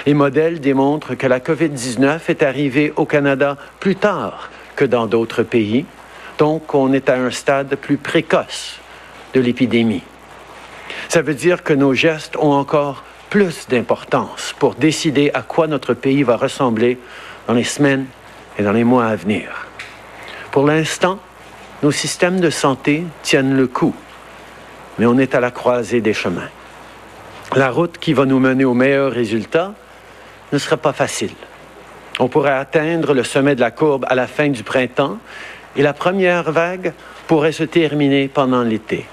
Les 0.06 0.14
modèles 0.14 0.60
démontrent 0.60 1.14
que 1.14 1.26
la 1.26 1.40
COVID-19 1.40 2.20
est 2.28 2.42
arrivée 2.42 2.92
au 2.96 3.04
Canada 3.04 3.56
plus 3.80 3.96
tard 3.96 4.50
que 4.76 4.84
dans 4.84 5.06
d'autres 5.06 5.42
pays, 5.42 5.84
donc 6.38 6.74
on 6.74 6.92
est 6.92 7.08
à 7.08 7.16
un 7.16 7.30
stade 7.30 7.76
plus 7.76 7.96
précoce 7.96 8.78
de 9.34 9.40
l'épidémie. 9.40 10.02
Ça 11.08 11.22
veut 11.22 11.34
dire 11.34 11.62
que 11.62 11.72
nos 11.72 11.94
gestes 11.94 12.36
ont 12.36 12.52
encore 12.52 13.04
plus 13.28 13.66
d'importance 13.68 14.54
pour 14.58 14.74
décider 14.74 15.30
à 15.34 15.42
quoi 15.42 15.66
notre 15.66 15.94
pays 15.94 16.22
va 16.22 16.36
ressembler 16.36 16.98
dans 17.46 17.54
les 17.54 17.64
semaines 17.64 18.06
et 18.58 18.62
dans 18.62 18.72
les 18.72 18.84
mois 18.84 19.06
à 19.06 19.16
venir. 19.16 19.66
Pour 20.50 20.66
l'instant, 20.66 21.18
Nos 21.82 21.90
systèmes 21.90 22.38
de 22.38 22.48
santé 22.48 23.02
tiennent 23.24 23.56
le 23.56 23.66
coup, 23.66 23.92
mais 24.98 25.06
on 25.06 25.18
est 25.18 25.34
à 25.34 25.40
la 25.40 25.50
croisée 25.50 26.00
des 26.00 26.14
chemins. 26.14 26.48
La 27.54 27.70
route 27.70 27.98
qui 27.98 28.12
va 28.12 28.24
nous 28.24 28.38
mener 28.38 28.64
aux 28.64 28.74
meilleurs 28.74 29.12
résultats 29.12 29.74
ne 30.52 30.58
sera 30.58 30.76
pas 30.76 30.92
facile. 30.92 31.34
On 32.18 32.28
pourrait 32.28 32.52
atteindre 32.52 33.14
le 33.14 33.24
sommet 33.24 33.54
de 33.54 33.60
la 33.60 33.70
courbe 33.70 34.06
à 34.08 34.14
la 34.14 34.26
fin 34.26 34.48
du 34.48 34.62
printemps 34.62 35.18
et 35.76 35.82
la 35.82 35.92
première 35.92 36.50
vague 36.50 36.92
pourrait 37.26 37.52
se 37.52 37.64
terminer 37.64 38.28
pendant 38.28 38.62
l'été. 38.62 39.06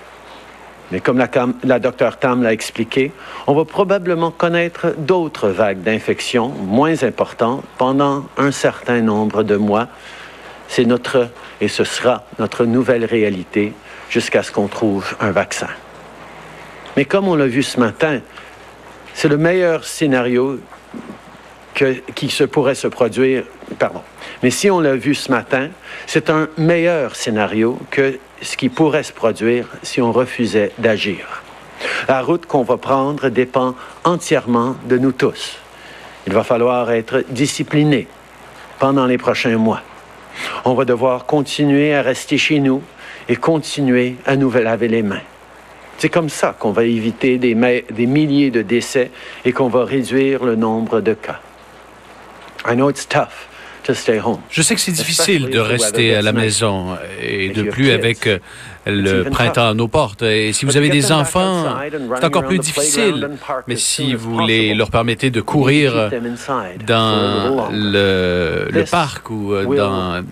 Mais 0.92 1.00
comme 1.00 1.18
la, 1.18 1.30
la 1.64 1.80
docteur 1.80 2.18
Tam 2.18 2.42
l'a 2.42 2.52
expliqué, 2.52 3.12
on 3.46 3.54
va 3.54 3.64
probablement 3.64 4.32
connaître 4.32 4.96
d'autres 4.98 5.50
vagues 5.50 5.82
d'infection 5.82 6.50
moins 6.50 7.04
importantes 7.04 7.64
pendant 7.78 8.26
un 8.38 8.52
certain 8.52 9.02
nombre 9.02 9.44
de 9.44 9.56
mois. 9.56 9.88
C'est 10.70 10.86
notre, 10.86 11.28
et 11.60 11.68
ce 11.68 11.84
sera 11.84 12.24
notre 12.38 12.64
nouvelle 12.64 13.04
réalité 13.04 13.74
jusqu'à 14.10 14.44
ce 14.44 14.52
qu'on 14.52 14.68
trouve 14.68 15.16
un 15.20 15.32
vaccin. 15.32 15.68
Mais 16.96 17.06
comme 17.06 17.28
on 17.28 17.36
l'a 17.36 17.48
vu 17.48 17.64
ce 17.64 17.80
matin, 17.80 18.22
c'est 19.14 19.28
le 19.28 19.38
meilleur 19.38 19.84
scénario 19.84 20.60
qui 22.16 22.30
se 22.30 22.44
pourrait 22.44 22.76
se 22.76 22.88
produire. 22.88 23.44
Pardon. 23.78 24.02
Mais 24.44 24.52
si 24.52 24.70
on 24.70 24.80
l'a 24.80 24.96
vu 24.96 25.16
ce 25.16 25.32
matin, 25.32 25.70
c'est 26.08 26.30
un 26.30 26.48
meilleur 26.58 27.16
scénario 27.16 27.80
que 27.90 28.20
ce 28.42 28.58
qui 28.58 28.70
pourrait 28.70 29.04
se 29.04 29.14
produire 29.14 29.68
si 29.84 30.02
on 30.02 30.12
refusait 30.12 30.72
d'agir. 30.78 31.42
La 32.08 32.22
route 32.22 32.46
qu'on 32.46 32.64
va 32.64 32.78
prendre 32.78 33.30
dépend 33.30 33.76
entièrement 34.04 34.76
de 34.86 34.98
nous 34.98 35.12
tous. 35.12 35.58
Il 36.28 36.34
va 36.34 36.44
falloir 36.44 36.92
être 36.92 37.24
discipliné 37.30 38.08
pendant 38.80 39.06
les 39.06 39.18
prochains 39.18 39.58
mois. 39.58 39.82
On 40.66 40.74
va 40.74 40.86
devoir 40.86 41.26
continuer 41.26 41.94
à 41.94 42.02
rester 42.02 42.38
chez 42.38 42.60
nous 42.60 42.82
et 43.28 43.36
continuer 43.36 44.16
à 44.26 44.36
nous 44.36 44.52
laver 44.52 44.88
les 44.88 45.04
mains. 45.04 45.22
C'est 45.98 46.10
comme 46.10 46.30
ça 46.30 46.56
qu'on 46.58 46.72
va 46.72 46.86
éviter 46.86 47.38
des, 47.38 47.56
milliers 47.56 48.52
de 48.52 48.62
décès 48.62 49.12
et 49.44 49.52
qu'on 49.52 49.68
va 49.68 49.84
réduire 49.84 50.46
le 50.46 50.56
nombre 50.56 51.02
de 51.02 51.14
cas. 51.14 51.42
I 52.66 52.74
know 52.74 52.90
it's 52.90 53.08
tough. 53.08 53.48
Je 54.50 54.62
sais 54.62 54.76
que 54.76 54.82
c'est 54.82 54.92
difficile 54.92 55.50
de 55.50 55.60
rester 55.60 56.16
à 56.16 56.22
la 56.22 56.32
maison 56.32 56.98
et 57.22 57.50
de 57.50 57.64
plus 57.64 57.92
avec 57.92 58.28
euh, 58.28 58.40
le 58.86 59.24
printemps 59.24 59.70
à 59.70 59.74
nos 59.74 59.88
portes. 59.88 60.22
Et 60.22 60.54
si 60.54 60.66
vous 60.66 60.78
avez 60.78 60.90
des 60.90 61.12
enfants, 61.12 61.78
c'est 62.16 62.26
encore 62.26 62.46
plus 62.46 62.60
difficile. 62.60 63.30
Mais 63.68 63.76
si 63.76 64.14
vous 64.14 64.40
les, 64.40 64.74
leur 64.74 64.92
permettez 64.92 65.30
de 65.32 65.42
courir 65.42 66.10
dans 66.86 67.70
le, 67.72 68.68
le 68.72 68.84
parc 68.86 69.30
ou 69.30 69.54
euh, 69.54 69.66
dans 69.66 70.24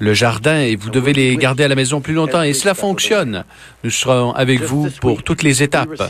le 0.00 0.14
jardin 0.14 0.60
et 0.60 0.76
vous 0.76 0.90
devez 0.90 1.12
les 1.12 1.36
garder 1.36 1.64
à 1.64 1.68
la 1.68 1.74
maison 1.74 2.00
plus 2.00 2.14
longtemps. 2.14 2.42
Et 2.42 2.54
cela 2.54 2.74
fonctionne. 2.74 3.44
Nous 3.84 3.90
serons 3.90 4.32
avec 4.32 4.62
vous 4.62 4.88
pour 5.00 5.22
toutes 5.22 5.42
les 5.42 5.62
étapes. 5.62 6.02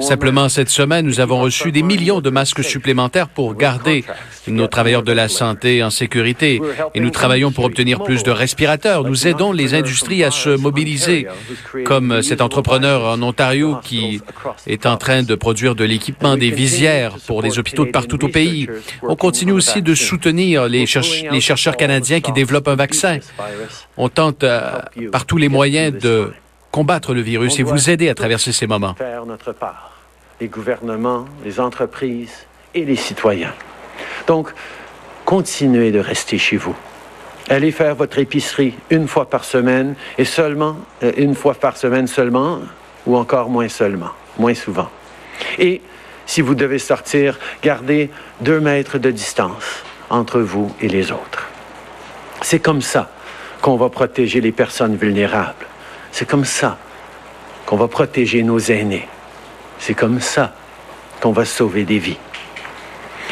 Simplement, 0.00 0.48
cette 0.48 0.68
semaine, 0.68 1.04
nous 1.04 1.20
avons 1.20 1.40
reçu 1.40 1.72
des 1.72 1.82
millions 1.82 2.20
de 2.20 2.30
masques 2.30 2.64
supplémentaires 2.64 3.28
pour 3.28 3.54
garder 3.54 4.04
nos 4.46 4.68
travailleurs 4.68 5.02
de 5.02 5.12
la 5.12 5.28
santé 5.28 5.82
en 5.82 5.90
sécurité. 5.90 6.60
Et 6.94 7.00
nous 7.00 7.10
travaillons 7.10 7.50
pour 7.50 7.64
obtenir 7.64 8.02
plus 8.02 8.22
de 8.22 8.30
respirateurs. 8.30 9.02
Nous 9.02 9.26
aidons 9.26 9.52
les 9.52 9.74
industries 9.74 10.22
à 10.22 10.30
se 10.30 10.50
mobiliser, 10.50 11.26
comme 11.84 12.22
cet 12.22 12.40
entrepreneur 12.40 13.04
en 13.04 13.22
Ontario 13.22 13.76
qui 13.82 14.20
est 14.68 14.86
en 14.86 14.96
train 14.96 15.24
de 15.24 15.34
produire 15.34 15.74
de 15.74 15.84
l'équipement, 15.84 16.36
des 16.36 16.50
visières 16.50 17.16
pour 17.26 17.42
les 17.42 17.58
hôpitaux 17.58 17.84
de 17.84 17.90
partout 17.90 18.24
au 18.24 18.28
pays. 18.28 18.68
On 19.02 19.16
continue 19.16 19.52
aussi 19.52 19.82
de 19.82 19.94
soutenir 19.94 20.68
les, 20.68 20.84
les 21.32 21.40
chercheurs 21.40 21.76
canadiens 21.76 22.20
qui 22.20 22.30
développent 22.30 22.68
un 22.68 22.76
vaccin. 22.76 22.91
On 23.96 24.08
tente 24.08 24.44
euh, 24.44 24.80
par 25.10 25.26
tous 25.26 25.36
les 25.36 25.48
moyens 25.48 25.92
de 25.92 26.32
combattre 26.70 27.14
le 27.14 27.20
virus 27.20 27.58
et 27.58 27.62
vous 27.62 27.90
aider 27.90 28.08
à 28.08 28.14
traverser 28.14 28.52
ces 28.52 28.66
moments. 28.66 28.94
Faire 28.94 29.26
notre 29.26 29.52
part, 29.52 29.92
les 30.40 30.48
gouvernements, 30.48 31.26
les 31.44 31.60
entreprises 31.60 32.46
et 32.74 32.84
les 32.84 32.96
citoyens. 32.96 33.52
Donc, 34.26 34.52
continuez 35.24 35.90
de 35.90 35.98
rester 35.98 36.38
chez 36.38 36.56
vous. 36.56 36.76
Allez 37.48 37.72
faire 37.72 37.94
votre 37.94 38.18
épicerie 38.18 38.74
une 38.90 39.08
fois 39.08 39.28
par 39.28 39.44
semaine 39.44 39.94
et 40.16 40.24
seulement, 40.24 40.76
euh, 41.02 41.12
une 41.16 41.34
fois 41.34 41.54
par 41.54 41.76
semaine 41.76 42.06
seulement, 42.06 42.60
ou 43.06 43.16
encore 43.16 43.50
moins 43.50 43.68
seulement, 43.68 44.10
moins 44.38 44.54
souvent. 44.54 44.88
Et 45.58 45.82
si 46.24 46.40
vous 46.40 46.54
devez 46.54 46.78
sortir, 46.78 47.38
gardez 47.62 48.10
deux 48.40 48.60
mètres 48.60 48.98
de 48.98 49.10
distance 49.10 49.82
entre 50.08 50.40
vous 50.40 50.74
et 50.80 50.88
les 50.88 51.10
autres. 51.10 51.51
C'est 52.42 52.60
comme 52.60 52.82
ça 52.82 53.08
qu'on 53.60 53.76
va 53.76 53.88
protéger 53.88 54.40
les 54.40 54.52
personnes 54.52 54.96
vulnérables. 54.96 55.66
C'est 56.10 56.28
comme 56.28 56.44
ça 56.44 56.76
qu'on 57.64 57.76
va 57.76 57.88
protéger 57.88 58.42
nos 58.42 58.58
aînés. 58.58 59.08
C'est 59.78 59.94
comme 59.94 60.20
ça 60.20 60.52
qu'on 61.20 61.32
va 61.32 61.44
sauver 61.44 61.84
des 61.84 61.98
vies. 61.98 62.18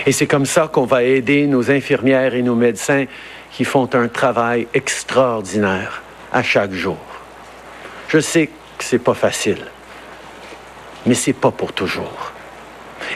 Et 0.06 0.12
c'est 0.12 0.26
comme 0.26 0.46
ça 0.46 0.68
qu'on 0.68 0.84
va 0.86 1.02
aider 1.02 1.46
nos 1.46 1.70
infirmières 1.70 2.34
et 2.34 2.42
nos 2.42 2.54
médecins 2.54 3.04
qui 3.52 3.64
font 3.64 3.88
un 3.94 4.08
travail 4.08 4.66
extraordinaire 4.72 6.02
à 6.32 6.42
chaque 6.42 6.72
jour. 6.72 6.98
Je 8.08 8.18
sais 8.18 8.46
que 8.46 8.84
c'est 8.84 8.98
pas 8.98 9.14
facile, 9.14 9.66
mais 11.04 11.14
c'est 11.14 11.32
pas 11.32 11.50
pour 11.50 11.72
toujours. 11.72 12.32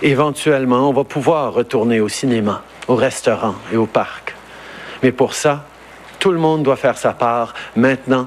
Éventuellement, 0.02 0.88
on 0.88 0.92
va 0.92 1.04
pouvoir 1.04 1.54
retourner 1.54 2.00
au 2.00 2.08
cinéma, 2.08 2.62
au 2.88 2.96
restaurant 2.96 3.54
et 3.72 3.76
au 3.76 3.86
parc. 3.86 4.34
Mais 5.02 5.12
pour 5.12 5.34
ça, 5.34 5.64
tout 6.24 6.32
le 6.32 6.38
monde 6.38 6.62
doit 6.62 6.76
faire 6.76 6.96
sa 6.96 7.12
part 7.12 7.52
maintenant 7.76 8.24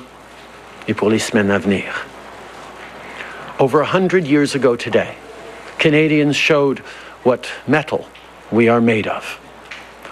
et 0.87 0.93
pour 0.93 1.09
les 1.09 1.17
semaines 1.17 1.49
à 1.49 1.57
venir. 1.57 2.05
Over 3.57 3.81
a 3.81 3.97
hundred 3.97 4.27
years 4.27 4.53
ago 4.53 4.75
today, 4.75 5.15
Canadians 5.79 6.33
showed 6.33 6.81
what 7.25 7.47
metal 7.67 8.05
we 8.51 8.69
are 8.69 8.79
made 8.79 9.07
of. 9.07 9.39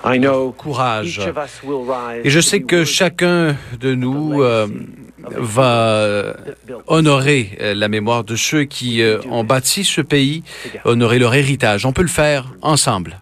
I 0.04 0.18
know 0.18 0.52
courage. 0.52 1.20
Et 2.24 2.32
je 2.32 2.40
sais 2.40 2.62
que 2.62 2.86
chacun 2.86 3.56
de 3.80 3.94
nous 3.94 4.42
euh, 4.42 4.66
va 5.30 6.34
honorer 6.88 7.56
euh, 7.62 7.76
la 7.76 7.88
mémoire 7.88 8.24
de 8.24 8.36
ceux 8.36 8.64
qui 8.64 9.04
euh, 9.04 9.20
ont 9.30 9.44
bâti 9.44 9.84
ce 9.84 10.02
pays, 10.02 10.42
honorer 10.86 11.20
leur 11.20 11.36
héritage. 11.36 11.86
On 11.86 11.94
peut 11.94 12.02
le 12.02 12.08
faire 12.08 12.46
ensemble. 12.64 13.20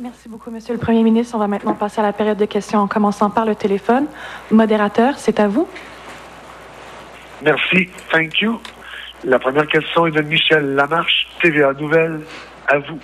Merci 0.00 0.28
beaucoup, 0.28 0.50
Monsieur 0.50 0.74
le 0.74 0.80
Premier 0.80 1.04
ministre. 1.04 1.36
On 1.36 1.38
va 1.38 1.46
maintenant 1.46 1.74
passer 1.74 2.00
à 2.00 2.02
la 2.02 2.12
période 2.12 2.36
de 2.36 2.46
questions 2.46 2.80
en 2.80 2.88
commençant 2.88 3.30
par 3.30 3.44
le 3.44 3.54
téléphone. 3.54 4.06
Modérateur, 4.50 5.18
c'est 5.18 5.38
à 5.38 5.46
vous. 5.46 5.68
Merci. 7.42 7.88
Thank 8.10 8.40
you. 8.40 8.60
La 9.22 9.38
première 9.38 9.68
question 9.68 10.06
est 10.06 10.10
de 10.10 10.20
Michel 10.20 10.74
Lamarche, 10.74 11.28
TVA 11.40 11.72
Nouvelle. 11.74 12.20
À 12.66 12.78
vous. 12.78 12.98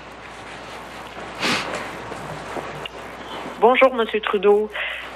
Bonjour, 3.61 3.95
Monsieur 3.95 4.21
Trudeau. 4.21 4.69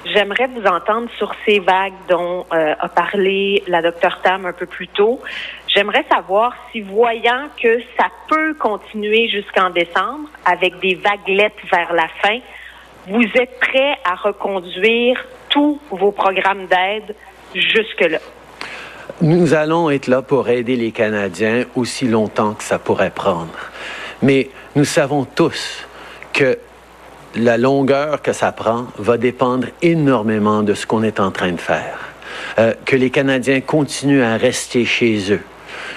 J'aimerais 0.05 0.49
vous 0.49 0.67
entendre 0.67 1.09
sur 1.17 1.35
ces 1.47 1.61
vagues 1.61 1.95
dont 2.09 2.45
euh, 2.53 2.75
a 2.79 2.89
parlé 2.89 3.63
la 3.67 3.81
docteur 3.81 4.21
Tam 4.23 4.45
un 4.45 4.53
peu 4.53 4.67
plus 4.67 4.89
tôt. 4.89 5.21
J'aimerais 5.75 6.05
savoir 6.11 6.53
si, 6.71 6.83
voyant 6.83 7.49
que 7.61 7.81
ça 7.99 8.07
peut 8.29 8.55
continuer 8.55 9.29
jusqu'en 9.29 9.71
décembre 9.71 10.29
avec 10.45 10.79
des 10.81 10.95
vaguelettes 10.95 11.57
vers 11.73 11.93
la 11.93 12.09
fin, 12.23 12.39
vous 13.09 13.25
êtes 13.35 13.59
prêt 13.61 13.97
à 14.05 14.15
reconduire 14.15 15.25
tous 15.49 15.81
vos 15.91 16.13
programmes 16.13 16.67
d'aide 16.67 17.15
jusque-là? 17.55 18.19
Nous 19.21 19.55
allons 19.55 19.91
être 19.91 20.09
là 20.09 20.23
pour 20.23 20.49
aider 20.49 20.77
les 20.77 20.93
Canadiens 20.93 21.65
aussi 21.77 22.09
longtemps 22.09 22.55
que 22.55 22.63
ça 22.65 22.79
pourrait 22.79 23.11
prendre. 23.11 23.55
Mais 24.23 24.49
nous 24.75 24.85
savons 24.85 25.25
tous 25.25 25.87
que 26.33 26.59
la 27.37 27.59
longueur 27.59 28.23
que 28.23 28.33
ça 28.33 28.53
prend 28.53 28.87
va 28.99 29.17
dépendre 29.17 29.67
énormément 29.83 30.63
de 30.63 30.75
ce 30.75 30.87
qu'on 30.87 31.03
est 31.03 31.21
en 31.21 31.31
train 31.31 31.53
de 31.53 31.61
faire. 31.61 31.99
Euh, 32.59 32.75
que 32.85 32.97
les 32.97 33.11
Canadiens 33.11 33.61
continuent 33.61 34.23
à 34.23 34.37
rester 34.37 34.85
chez 34.85 35.33
eux, 35.33 35.41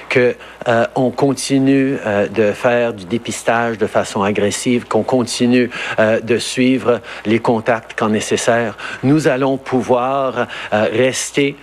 que 0.09 0.35
euh, 0.67 0.85
on 0.95 1.11
continue 1.11 1.97
euh, 2.05 2.27
de 2.27 2.51
faire 2.51 2.93
du 2.93 3.05
dépistage 3.05 3.77
de 3.77 3.87
façon 3.87 4.23
agressive, 4.23 4.85
qu'on 4.85 5.03
continue 5.03 5.69
euh, 5.99 6.19
de 6.19 6.37
suivre 6.37 7.01
les 7.25 7.39
contacts 7.39 7.93
quand 7.97 8.09
nécessaire, 8.09 8.77
nous 9.03 9.27
allons 9.27 9.57
pouvoir 9.57 10.47
euh, 10.73 10.87
rester 10.91 11.55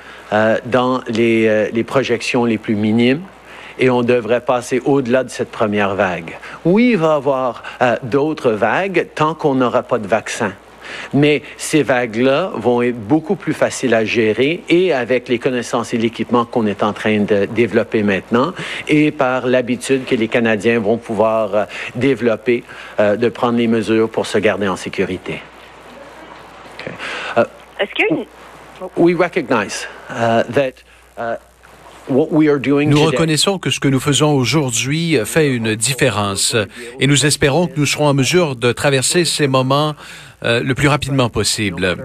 dans 0.64 1.00
les, 1.06 1.70
les 1.70 1.84
projections 1.84 2.44
les 2.44 2.58
plus 2.58 2.74
minimes 2.74 3.20
et 3.78 3.90
on 3.90 4.02
devrait 4.02 4.40
passer 4.40 4.80
au-delà 4.84 5.24
de 5.24 5.30
cette 5.30 5.50
première 5.50 5.94
vague. 5.94 6.38
Oui, 6.64 6.90
il 6.92 6.96
va 6.98 7.14
y 7.14 7.16
avoir 7.16 7.62
euh, 7.82 7.96
d'autres 8.02 8.52
vagues 8.52 9.08
tant 9.14 9.34
qu'on 9.34 9.54
n'aura 9.54 9.82
pas 9.82 9.98
de 9.98 10.06
vaccin. 10.06 10.52
Mais 11.12 11.42
ces 11.56 11.82
vagues-là 11.82 12.52
vont 12.54 12.82
être 12.82 12.98
beaucoup 12.98 13.36
plus 13.36 13.54
faciles 13.54 13.94
à 13.94 14.04
gérer 14.04 14.62
et 14.68 14.92
avec 14.92 15.28
les 15.28 15.38
connaissances 15.38 15.94
et 15.94 15.98
l'équipement 15.98 16.44
qu'on 16.44 16.66
est 16.66 16.82
en 16.82 16.92
train 16.92 17.20
de 17.20 17.46
développer 17.46 18.02
maintenant 18.02 18.52
et 18.86 19.10
par 19.10 19.46
l'habitude 19.46 20.04
que 20.04 20.14
les 20.14 20.28
Canadiens 20.28 20.78
vont 20.78 20.98
pouvoir 20.98 21.54
euh, 21.54 21.64
développer 21.94 22.64
euh, 23.00 23.16
de 23.16 23.28
prendre 23.28 23.58
les 23.58 23.68
mesures 23.68 24.08
pour 24.08 24.26
se 24.26 24.38
garder 24.38 24.68
en 24.68 24.76
sécurité. 24.76 25.40
Est-ce 27.80 27.92
qu'il 27.94 28.04
y 28.04 28.12
a 28.12 28.14
une 28.16 28.26
We 28.96 29.14
recognize 29.14 29.86
uh, 30.10 30.42
that 30.52 30.82
uh, 31.16 31.36
nous 32.08 33.02
reconnaissons 33.02 33.58
que 33.58 33.70
ce 33.70 33.80
que 33.80 33.88
nous 33.88 34.00
faisons 34.00 34.32
aujourd'hui 34.32 35.18
fait 35.24 35.48
une 35.48 35.74
différence 35.74 36.54
et 37.00 37.06
nous 37.06 37.26
espérons 37.26 37.66
que 37.66 37.74
nous 37.76 37.86
serons 37.86 38.08
en 38.08 38.14
mesure 38.14 38.56
de 38.56 38.72
traverser 38.72 39.24
ces 39.24 39.46
moments 39.46 39.94
euh, 40.44 40.62
le 40.62 40.74
plus 40.74 40.88
rapidement 40.88 41.30
possible. 41.30 41.96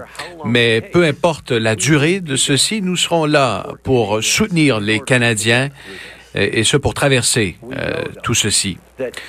Mais 0.44 0.80
peu 0.80 1.04
importe 1.04 1.50
la 1.50 1.76
durée 1.76 2.20
de 2.20 2.36
ceci, 2.36 2.80
nous 2.80 2.96
serons 2.96 3.26
là 3.26 3.66
pour 3.82 4.22
soutenir 4.22 4.80
les 4.80 5.00
Canadiens 5.00 5.68
et, 6.34 6.64
ce 6.64 6.76
pour 6.76 6.94
traverser 6.94 7.56
euh, 7.72 8.04
tout 8.22 8.34
ceci. 8.34 8.78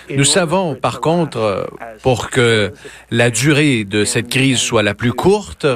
Nous 0.09 0.23
savons 0.23 0.75
par 0.75 1.01
contre, 1.01 1.69
pour 2.03 2.29
que 2.29 2.73
la 3.09 3.29
durée 3.29 3.83
de 3.83 4.05
cette 4.05 4.29
crise 4.29 4.59
soit 4.59 4.83
la 4.83 4.93
plus 4.93 5.13
courte, 5.13 5.67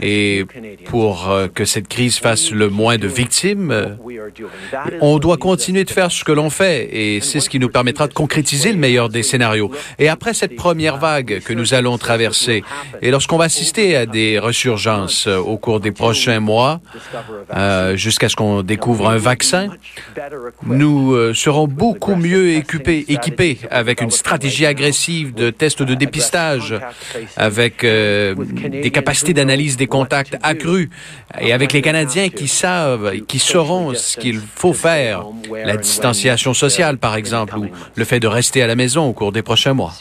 et 0.00 0.44
pour 0.84 1.30
euh, 1.30 1.48
que 1.52 1.64
cette 1.64 1.88
crise 1.88 2.18
fasse 2.18 2.52
le 2.52 2.68
moins 2.68 2.98
de 2.98 3.08
victimes, 3.08 3.98
on 5.00 5.18
doit 5.18 5.36
continuer 5.36 5.84
de 5.84 5.90
faire 5.90 6.12
ce 6.12 6.22
que 6.22 6.30
l'on 6.30 6.50
fait 6.50 6.88
et 6.92 7.20
c'est 7.20 7.40
ce 7.40 7.50
qui 7.50 7.58
nous 7.58 7.68
permettra 7.68 8.06
de 8.06 8.14
concrétiser 8.14 8.72
le 8.72 8.78
meilleur 8.78 9.08
des 9.08 9.24
scénarios. 9.24 9.72
Et 9.98 10.08
après 10.08 10.34
cette 10.34 10.54
première 10.54 10.98
vague 10.98 11.40
que 11.40 11.52
nous 11.52 11.74
allons 11.74 11.98
traverser, 11.98 12.62
et 13.02 13.10
lorsqu'on 13.10 13.38
va 13.38 13.44
assister 13.44 13.96
à 13.96 14.06
des 14.06 14.38
resurgences 14.38 15.26
euh, 15.26 15.38
au 15.38 15.58
cours 15.58 15.80
des 15.80 15.90
prochains 15.90 16.38
mois, 16.38 16.80
euh, 17.54 17.96
jusqu'à 17.96 18.28
ce 18.28 18.36
qu'on 18.36 18.62
découvre 18.62 19.08
un 19.08 19.18
vaccin, 19.18 19.68
nous 20.64 21.34
serons 21.34 21.66
beaucoup 21.66 22.14
mieux 22.14 22.50
équipés 22.52 23.58
avec 23.70 24.00
une 24.00 24.10
stratégie 24.10 24.66
agressive 24.66 25.34
de 25.34 25.50
tests 25.50 25.82
de 25.82 25.94
dépistage, 25.94 26.74
avec 27.36 27.82
des 27.82 28.90
capacités 28.92 29.34
d'analyse 29.34 29.76
des 29.76 29.87
contacts 29.88 30.36
accrus 30.42 30.88
et 31.40 31.52
avec 31.52 31.72
les 31.72 31.82
Canadiens 31.82 32.28
qui 32.28 32.48
savent, 32.48 33.16
qui 33.26 33.38
sauront 33.38 33.94
ce 33.94 34.16
qu'il 34.18 34.38
faut 34.38 34.72
faire, 34.72 35.24
la 35.50 35.76
distanciation 35.76 36.54
sociale, 36.54 36.98
par 36.98 37.16
exemple, 37.16 37.56
ou 37.56 37.66
le 37.94 38.04
fait 38.04 38.20
de 38.20 38.28
rester 38.28 38.62
à 38.62 38.66
la 38.66 38.76
maison 38.76 39.08
au 39.08 39.12
cours 39.12 39.32
des 39.32 39.42
prochains 39.42 39.74
mois. 39.74 39.92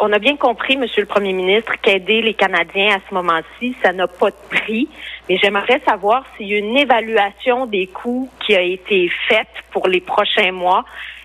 On 0.00 0.12
a 0.12 0.18
bien 0.18 0.36
compris, 0.36 0.76
Monsieur 0.76 1.02
le 1.02 1.06
Premier 1.06 1.32
ministre, 1.32 1.72
qu'aider 1.80 2.20
les 2.20 2.34
Canadiens 2.34 2.96
à 2.96 2.98
ce 3.08 3.14
moment-ci, 3.14 3.74
ça 3.82 3.92
n'a 3.92 4.06
pas 4.06 4.30
de 4.30 4.36
prix. 4.50 4.88
Mais 5.28 5.38
j'aimerais 5.38 5.80
savoir 5.86 6.24
s'il 6.36 6.48
y 6.48 6.54
a 6.54 6.58
une 6.58 6.76
évaluation 6.76 7.66
des 7.66 7.86
coûts 7.86 8.28
qui 8.44 8.54
a 8.54 8.60
été 8.60 9.10
faite 9.28 9.48
pour 9.70 9.88
les 9.88 10.00
prochains 10.00 10.52
mois 10.52 10.84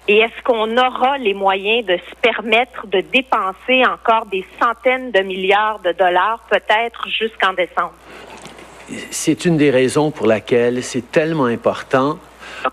et 0.10 0.18
est-ce 0.18 0.42
qu'on 0.44 0.76
aura 0.76 1.20
les 1.20 1.36
moyens 1.36 1.86
de 1.86 1.96
se 1.98 2.16
permettre 2.20 2.88
de 2.88 3.00
dépenser 3.00 3.86
encore 3.86 4.26
des 4.26 4.44
centaines 4.60 5.12
de 5.12 5.20
milliards 5.20 5.80
de 5.86 5.92
dollars, 5.92 6.40
peut-être 6.50 7.08
jusqu'en 7.08 7.54
décembre? 7.54 7.94
C'est 9.12 9.46
une 9.46 9.56
des 9.56 9.70
raisons 9.70 10.10
pour 10.10 10.26
laquelle 10.26 10.82
c'est 10.82 11.12
tellement 11.12 11.46
important 11.46 12.18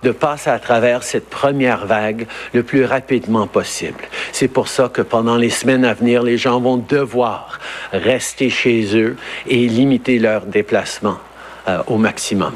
de 0.03 0.13
passer 0.13 0.49
à 0.49 0.59
travers 0.59 1.03
cette 1.03 1.29
première 1.29 1.85
vague 1.85 2.27
le 2.55 2.63
plus 2.63 2.87
rapidement 2.87 3.47
possible. 3.47 4.05
C'est 4.33 4.49
pour 4.49 4.69
ça 4.69 4.89
que 4.89 5.03
pendant 5.03 5.37
les 5.37 5.51
semaines 5.51 5.85
à 5.85 5.93
venir, 5.93 6.23
les 6.23 6.39
gens 6.39 6.59
vont 6.59 6.79
devoir 6.79 7.59
rester 7.93 8.49
chez 8.49 8.99
eux 8.99 9.15
et 9.47 9.69
limiter 9.69 10.19
leurs 10.19 10.47
déplacements 10.47 11.19
euh, 11.69 11.83
au 11.87 11.99
maximum 11.99 12.55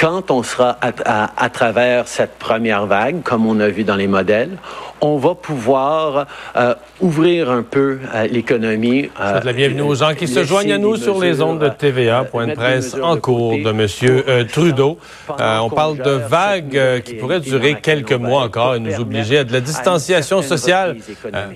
quand 0.00 0.30
on 0.30 0.42
sera 0.42 0.78
à, 0.80 1.50
travers 1.50 2.08
cette 2.08 2.38
première 2.38 2.86
vague, 2.86 3.22
comme 3.22 3.46
on 3.46 3.60
a 3.60 3.68
vu 3.68 3.84
dans 3.84 3.96
les 3.96 4.06
modèles, 4.06 4.56
on 5.02 5.18
va 5.18 5.34
pouvoir 5.34 6.26
euh, 6.56 6.74
ouvrir 7.02 7.50
un 7.50 7.62
peu 7.62 7.98
euh, 8.14 8.26
l'économie. 8.26 9.10
Euh, 9.20 9.40
la 9.44 9.52
bienvenue 9.52 9.82
aux 9.82 9.94
gens 9.94 10.14
qui 10.14 10.26
se 10.26 10.42
joignent 10.42 10.72
à 10.72 10.78
nous 10.78 10.96
sur 10.96 11.20
les 11.20 11.42
ondes 11.42 11.58
de 11.58 11.68
TVA. 11.68 12.24
Point 12.24 12.48
de 12.48 12.54
presse 12.54 12.96
en 13.02 13.18
cours 13.18 13.52
de 13.52 13.70
M. 13.70 14.46
Trudeau. 14.46 14.98
on 15.28 15.68
parle 15.68 15.98
de 15.98 16.12
vagues 16.12 17.02
qui 17.04 17.14
pourraient 17.14 17.40
durer 17.40 17.78
quelques 17.82 18.12
mois 18.12 18.44
encore 18.44 18.76
et 18.76 18.80
nous 18.80 18.98
obliger 19.00 19.38
à 19.38 19.44
de 19.44 19.52
la 19.52 19.60
distanciation 19.60 20.40
sociale 20.40 20.96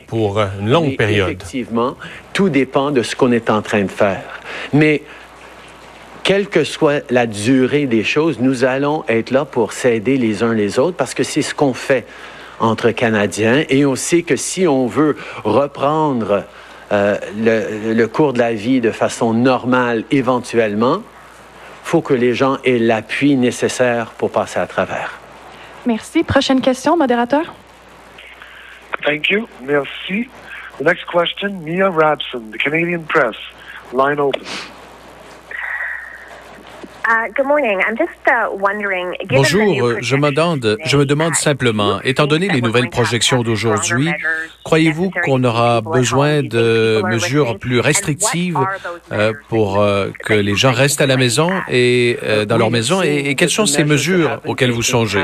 pour 0.07 0.39
une 0.61 0.69
longue 0.69 0.97
période. 0.97 1.31
Effectivement, 1.31 1.97
tout 2.35 2.51
dépend 2.51 2.91
de 2.91 3.03
ce 3.03 3.17
qu'on 3.17 3.33
est 3.33 3.49
en 3.49 3.63
train 3.63 3.85
de 3.85 3.91
faire. 3.91 4.23
Mais 4.75 5.03
quelle 6.25 6.49
que 6.49 6.65
soit 6.65 7.09
la 7.13 7.27
durée 7.27 7.87
des 7.87 8.03
choses, 8.03 8.41
nous 8.41 8.65
allons 8.65 9.05
être 9.09 9.31
là 9.31 9.45
pour 9.45 9.73
s'aider 9.73 10.17
les 10.17 10.43
uns 10.43 10.55
les 10.55 10.79
autres 10.79 10.97
parce 10.97 11.15
que 11.15 11.23
c'est 11.23 11.43
ce 11.43 11.55
qu'on 11.55 11.75
fait 11.75 12.07
entre 12.59 12.91
Canadiens 12.91 13.65
et 13.69 13.85
on 13.85 13.95
sait 13.95 14.23
que 14.23 14.35
si 14.35 14.67
on 14.67 14.87
veut 14.87 15.17
reprendre 15.45 16.45
euh, 16.93 17.19
le, 17.37 18.07
cours 18.07 18.33
de 18.33 18.39
la 18.39 18.55
vie 18.55 18.81
de 18.81 18.91
façon 18.91 19.35
normale 19.35 20.05
éventuellement, 20.11 21.03
faut 21.83 22.01
que 22.01 22.15
les 22.15 22.33
gens 22.33 22.57
aient 22.65 22.79
l'appui 22.79 23.37
nécessaire 23.37 24.13
pour 24.13 24.31
passer 24.31 24.59
à 24.59 24.67
travers. 24.67 25.19
Merci. 25.87 26.25
Prochaine 26.25 26.63
question, 26.63 26.97
modérateur. 26.97 27.53
Thank 29.05 29.29
you. 29.29 29.47
Merci. 29.63 30.31
The 30.79 30.85
next 30.85 31.05
question, 31.05 31.61
Mia 31.63 31.91
Rabson, 31.91 32.51
the 32.51 32.59
Canadian 32.59 33.03
Press. 33.03 33.37
Line 33.93 34.19
open. 34.19 34.43
Uh, 37.07 37.29
uh, 37.29 37.43
Bonjour, 39.29 40.01
je 40.01 40.17
me 40.17 40.31
demande, 40.31 40.79
je 40.87 40.97
me 40.97 41.05
demande 41.05 41.35
simplement, 41.35 42.01
étant 42.03 42.27
donné 42.27 42.49
les 42.49 42.63
nouvelles 42.63 42.89
projections 42.89 43.43
d'aujourd'hui, 43.43 44.09
croyez-vous 44.65 45.11
qu'on 45.25 45.45
aura 45.45 45.83
besoin 45.83 46.43
de 46.43 47.03
mesures 47.05 47.59
plus 47.59 47.81
restrictives 47.81 48.59
euh, 49.13 49.35
pour 49.51 49.81
euh, 49.81 50.09
que 50.25 50.33
les 50.33 50.55
gens 50.55 50.73
restent 50.73 51.03
à 51.03 51.07
la 51.07 51.19
maison 51.19 51.51
et 51.69 52.19
euh, 52.23 52.47
dans 52.47 52.57
leur 52.57 52.71
maison 52.71 53.03
et, 53.03 53.35
quelles 53.35 53.51
sont 53.51 53.67
ces 53.67 53.85
mesures 53.85 54.41
auxquelles 54.47 54.71
vous 54.71 54.83
songez? 54.83 55.23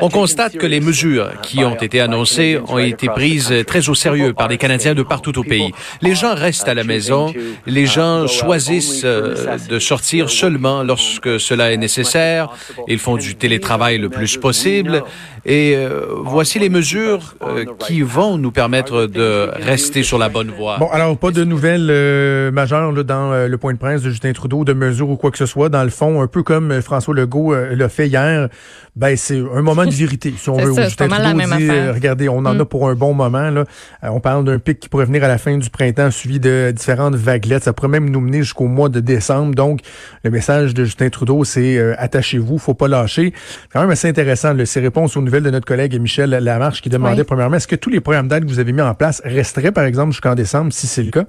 On 0.00 0.08
constate 0.08 0.56
que 0.56 0.66
les 0.66 0.80
mesures 0.80 1.32
qui 1.42 1.64
ont 1.64 1.74
été 1.74 2.00
annoncées 2.00 2.60
ont 2.68 2.78
été 2.78 3.08
prises 3.08 3.52
très 3.66 3.88
au 3.88 3.94
sérieux 3.94 4.32
par 4.32 4.46
les 4.46 4.58
Canadiens 4.58 4.94
de 4.94 5.02
partout 5.02 5.36
au 5.38 5.42
pays. 5.42 5.72
Les 6.00 6.14
gens 6.14 6.34
restent 6.34 6.68
à 6.68 6.74
la 6.74 6.84
maison, 6.84 7.32
les 7.66 7.86
gens 7.86 8.28
choisissent 8.28 9.04
de 9.04 9.78
sortir 9.80 10.30
seulement 10.30 10.84
lorsque 10.92 11.40
cela 11.40 11.72
est 11.72 11.78
nécessaire. 11.78 12.50
Ils 12.86 12.98
font 12.98 13.16
du 13.16 13.34
télétravail 13.34 13.96
le 13.96 14.10
plus 14.10 14.36
possible. 14.36 15.02
Et 15.44 15.74
euh, 15.74 16.04
voici 16.22 16.58
les 16.58 16.68
mesures 16.68 17.34
euh, 17.42 17.64
qui 17.78 18.02
vont 18.02 18.36
nous 18.36 18.52
permettre 18.52 19.06
de 19.06 19.50
rester 19.54 20.02
sur 20.02 20.18
la 20.18 20.28
bonne 20.28 20.50
voie. 20.50 20.76
Bon, 20.78 20.88
alors 20.92 21.16
pas 21.16 21.30
de 21.30 21.44
nouvelles 21.44 21.88
euh, 21.90 22.52
majeures 22.52 22.92
là, 22.92 23.02
dans 23.02 23.48
le 23.48 23.56
point 23.58 23.72
de 23.72 23.78
presse 23.78 24.02
de 24.02 24.10
Justin 24.10 24.32
Trudeau, 24.32 24.64
de 24.64 24.74
mesures 24.74 25.08
ou 25.08 25.16
quoi 25.16 25.30
que 25.30 25.38
ce 25.38 25.46
soit. 25.46 25.68
Dans 25.70 25.82
le 25.82 25.90
fond, 25.90 26.20
un 26.20 26.26
peu 26.26 26.42
comme 26.42 26.82
François 26.82 27.14
Legault 27.14 27.54
l'a 27.54 27.88
fait 27.88 28.06
hier, 28.06 28.48
ben 28.94 29.16
c'est 29.16 29.38
un 29.38 29.62
moment 29.62 29.86
de 29.86 29.90
vérité, 29.90 30.34
si 30.36 30.50
on 30.50 30.56
veut. 30.56 30.74
Ça, 30.74 30.84
Justin 30.84 31.08
Trudeau 31.08 31.56
dit, 31.56 31.70
regardez, 31.70 32.28
on 32.28 32.38
en 32.38 32.46
a 32.46 32.64
mm. 32.64 32.66
pour 32.66 32.88
un 32.88 32.94
bon 32.94 33.14
moment. 33.14 33.50
Là. 33.50 33.64
on 34.02 34.20
parle 34.20 34.44
d'un 34.44 34.58
pic 34.58 34.80
qui 34.80 34.88
pourrait 34.90 35.06
venir 35.06 35.24
à 35.24 35.28
la 35.28 35.38
fin 35.38 35.56
du 35.56 35.70
printemps, 35.70 36.10
suivi 36.10 36.38
de 36.40 36.72
différentes 36.76 37.14
vaguelettes. 37.14 37.64
Ça 37.64 37.72
pourrait 37.72 37.88
même 37.88 38.10
nous 38.10 38.20
mener 38.20 38.38
jusqu'au 38.38 38.66
mois 38.66 38.90
de 38.90 39.00
décembre. 39.00 39.54
Donc, 39.54 39.80
le 40.24 40.30
message 40.30 40.74
de 40.74 40.84
Justin 40.84 41.08
Trudeau, 41.08 41.44
c'est 41.44 41.80
attachez-vous, 41.96 42.58
faut 42.58 42.74
pas 42.74 42.88
lâcher. 42.88 43.32
C'est 43.34 43.72
quand 43.72 43.80
même 43.80 43.90
assez 43.90 44.08
intéressant, 44.08 44.52
là, 44.52 44.66
ces 44.66 44.80
réponses 44.80 45.16
aux 45.16 45.22
nouvelles 45.22 45.44
de 45.44 45.50
notre 45.50 45.66
collègue 45.66 45.98
Michel 45.98 46.30
Lamarche 46.30 46.82
qui 46.82 46.90
demandait 46.90 47.24
premièrement, 47.24 47.56
est-ce 47.56 47.68
que 47.68 47.76
tous 47.76 47.90
les 47.90 48.00
programmes 48.00 48.28
d'aide 48.28 48.44
que 48.44 48.50
vous 48.50 48.58
avez 48.58 48.72
mis 48.72 48.82
en 48.82 48.94
place 48.94 49.22
resteraient, 49.24 49.72
par 49.72 49.84
exemple, 49.84 50.12
jusqu'en 50.12 50.34
décembre, 50.34 50.72
si 50.72 50.86
c'est 50.86 51.02
le 51.02 51.10
cas? 51.10 51.24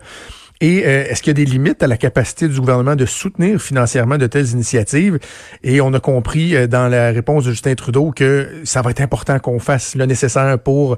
Et 0.64 0.86
euh, 0.86 1.04
est-ce 1.10 1.22
qu'il 1.22 1.38
y 1.38 1.42
a 1.42 1.46
des 1.46 1.52
limites 1.52 1.84
à 1.84 1.88
la 1.88 1.98
capacité 1.98 2.48
du 2.48 2.58
gouvernement 2.58 2.96
de 2.96 3.06
soutenir 3.06 3.62
financièrement 3.62 4.18
de 4.18 4.28
telles 4.28 4.52
initiatives? 4.52 5.20
Et 5.62 5.82
on 5.82 5.94
a 5.94 6.00
compris 6.00 6.56
euh, 6.56 6.68
dans 6.68 6.88
la 6.88 7.12
réponse 7.12 7.44
de 7.44 7.52
Justin 7.52 7.76
Trudeau 7.76 8.12
que 8.12 8.62
ça 8.64 8.82
va 8.82 8.92
être 8.92 9.02
important 9.02 9.40
qu'on 9.40 9.60
fasse 9.60 9.94
le 9.96 10.06
nécessaire 10.06 10.58
pour 10.58 10.96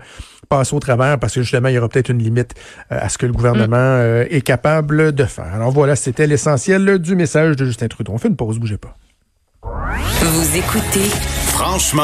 passer 0.49 0.75
au 0.75 0.79
travers 0.79 1.17
parce 1.17 1.33
que 1.33 1.41
justement, 1.41 1.69
il 1.69 1.73
y 1.73 1.77
aura 1.79 1.89
peut-être 1.89 2.09
une 2.09 2.21
limite 2.21 2.53
euh, 2.91 2.99
à 3.01 3.09
ce 3.09 3.17
que 3.17 3.25
le 3.25 3.33
gouvernement 3.33 3.97
mm. 3.97 4.27
est 4.29 4.45
capable 4.45 5.13
de 5.13 5.23
faire. 5.23 5.51
Alors 5.55 5.71
voilà, 5.71 5.95
c'était 5.95 6.27
l'essentiel 6.27 6.99
du 6.99 7.15
message 7.15 7.55
de 7.55 7.65
Justin 7.65 7.87
Trudeau. 7.87 8.11
On 8.13 8.19
fait 8.19 8.27
une 8.27 8.35
pause, 8.35 8.59
bougez 8.59 8.77
pas. 8.77 8.95
Vous 9.63 10.57
écoutez 10.57 11.09
Franchement 11.47 12.03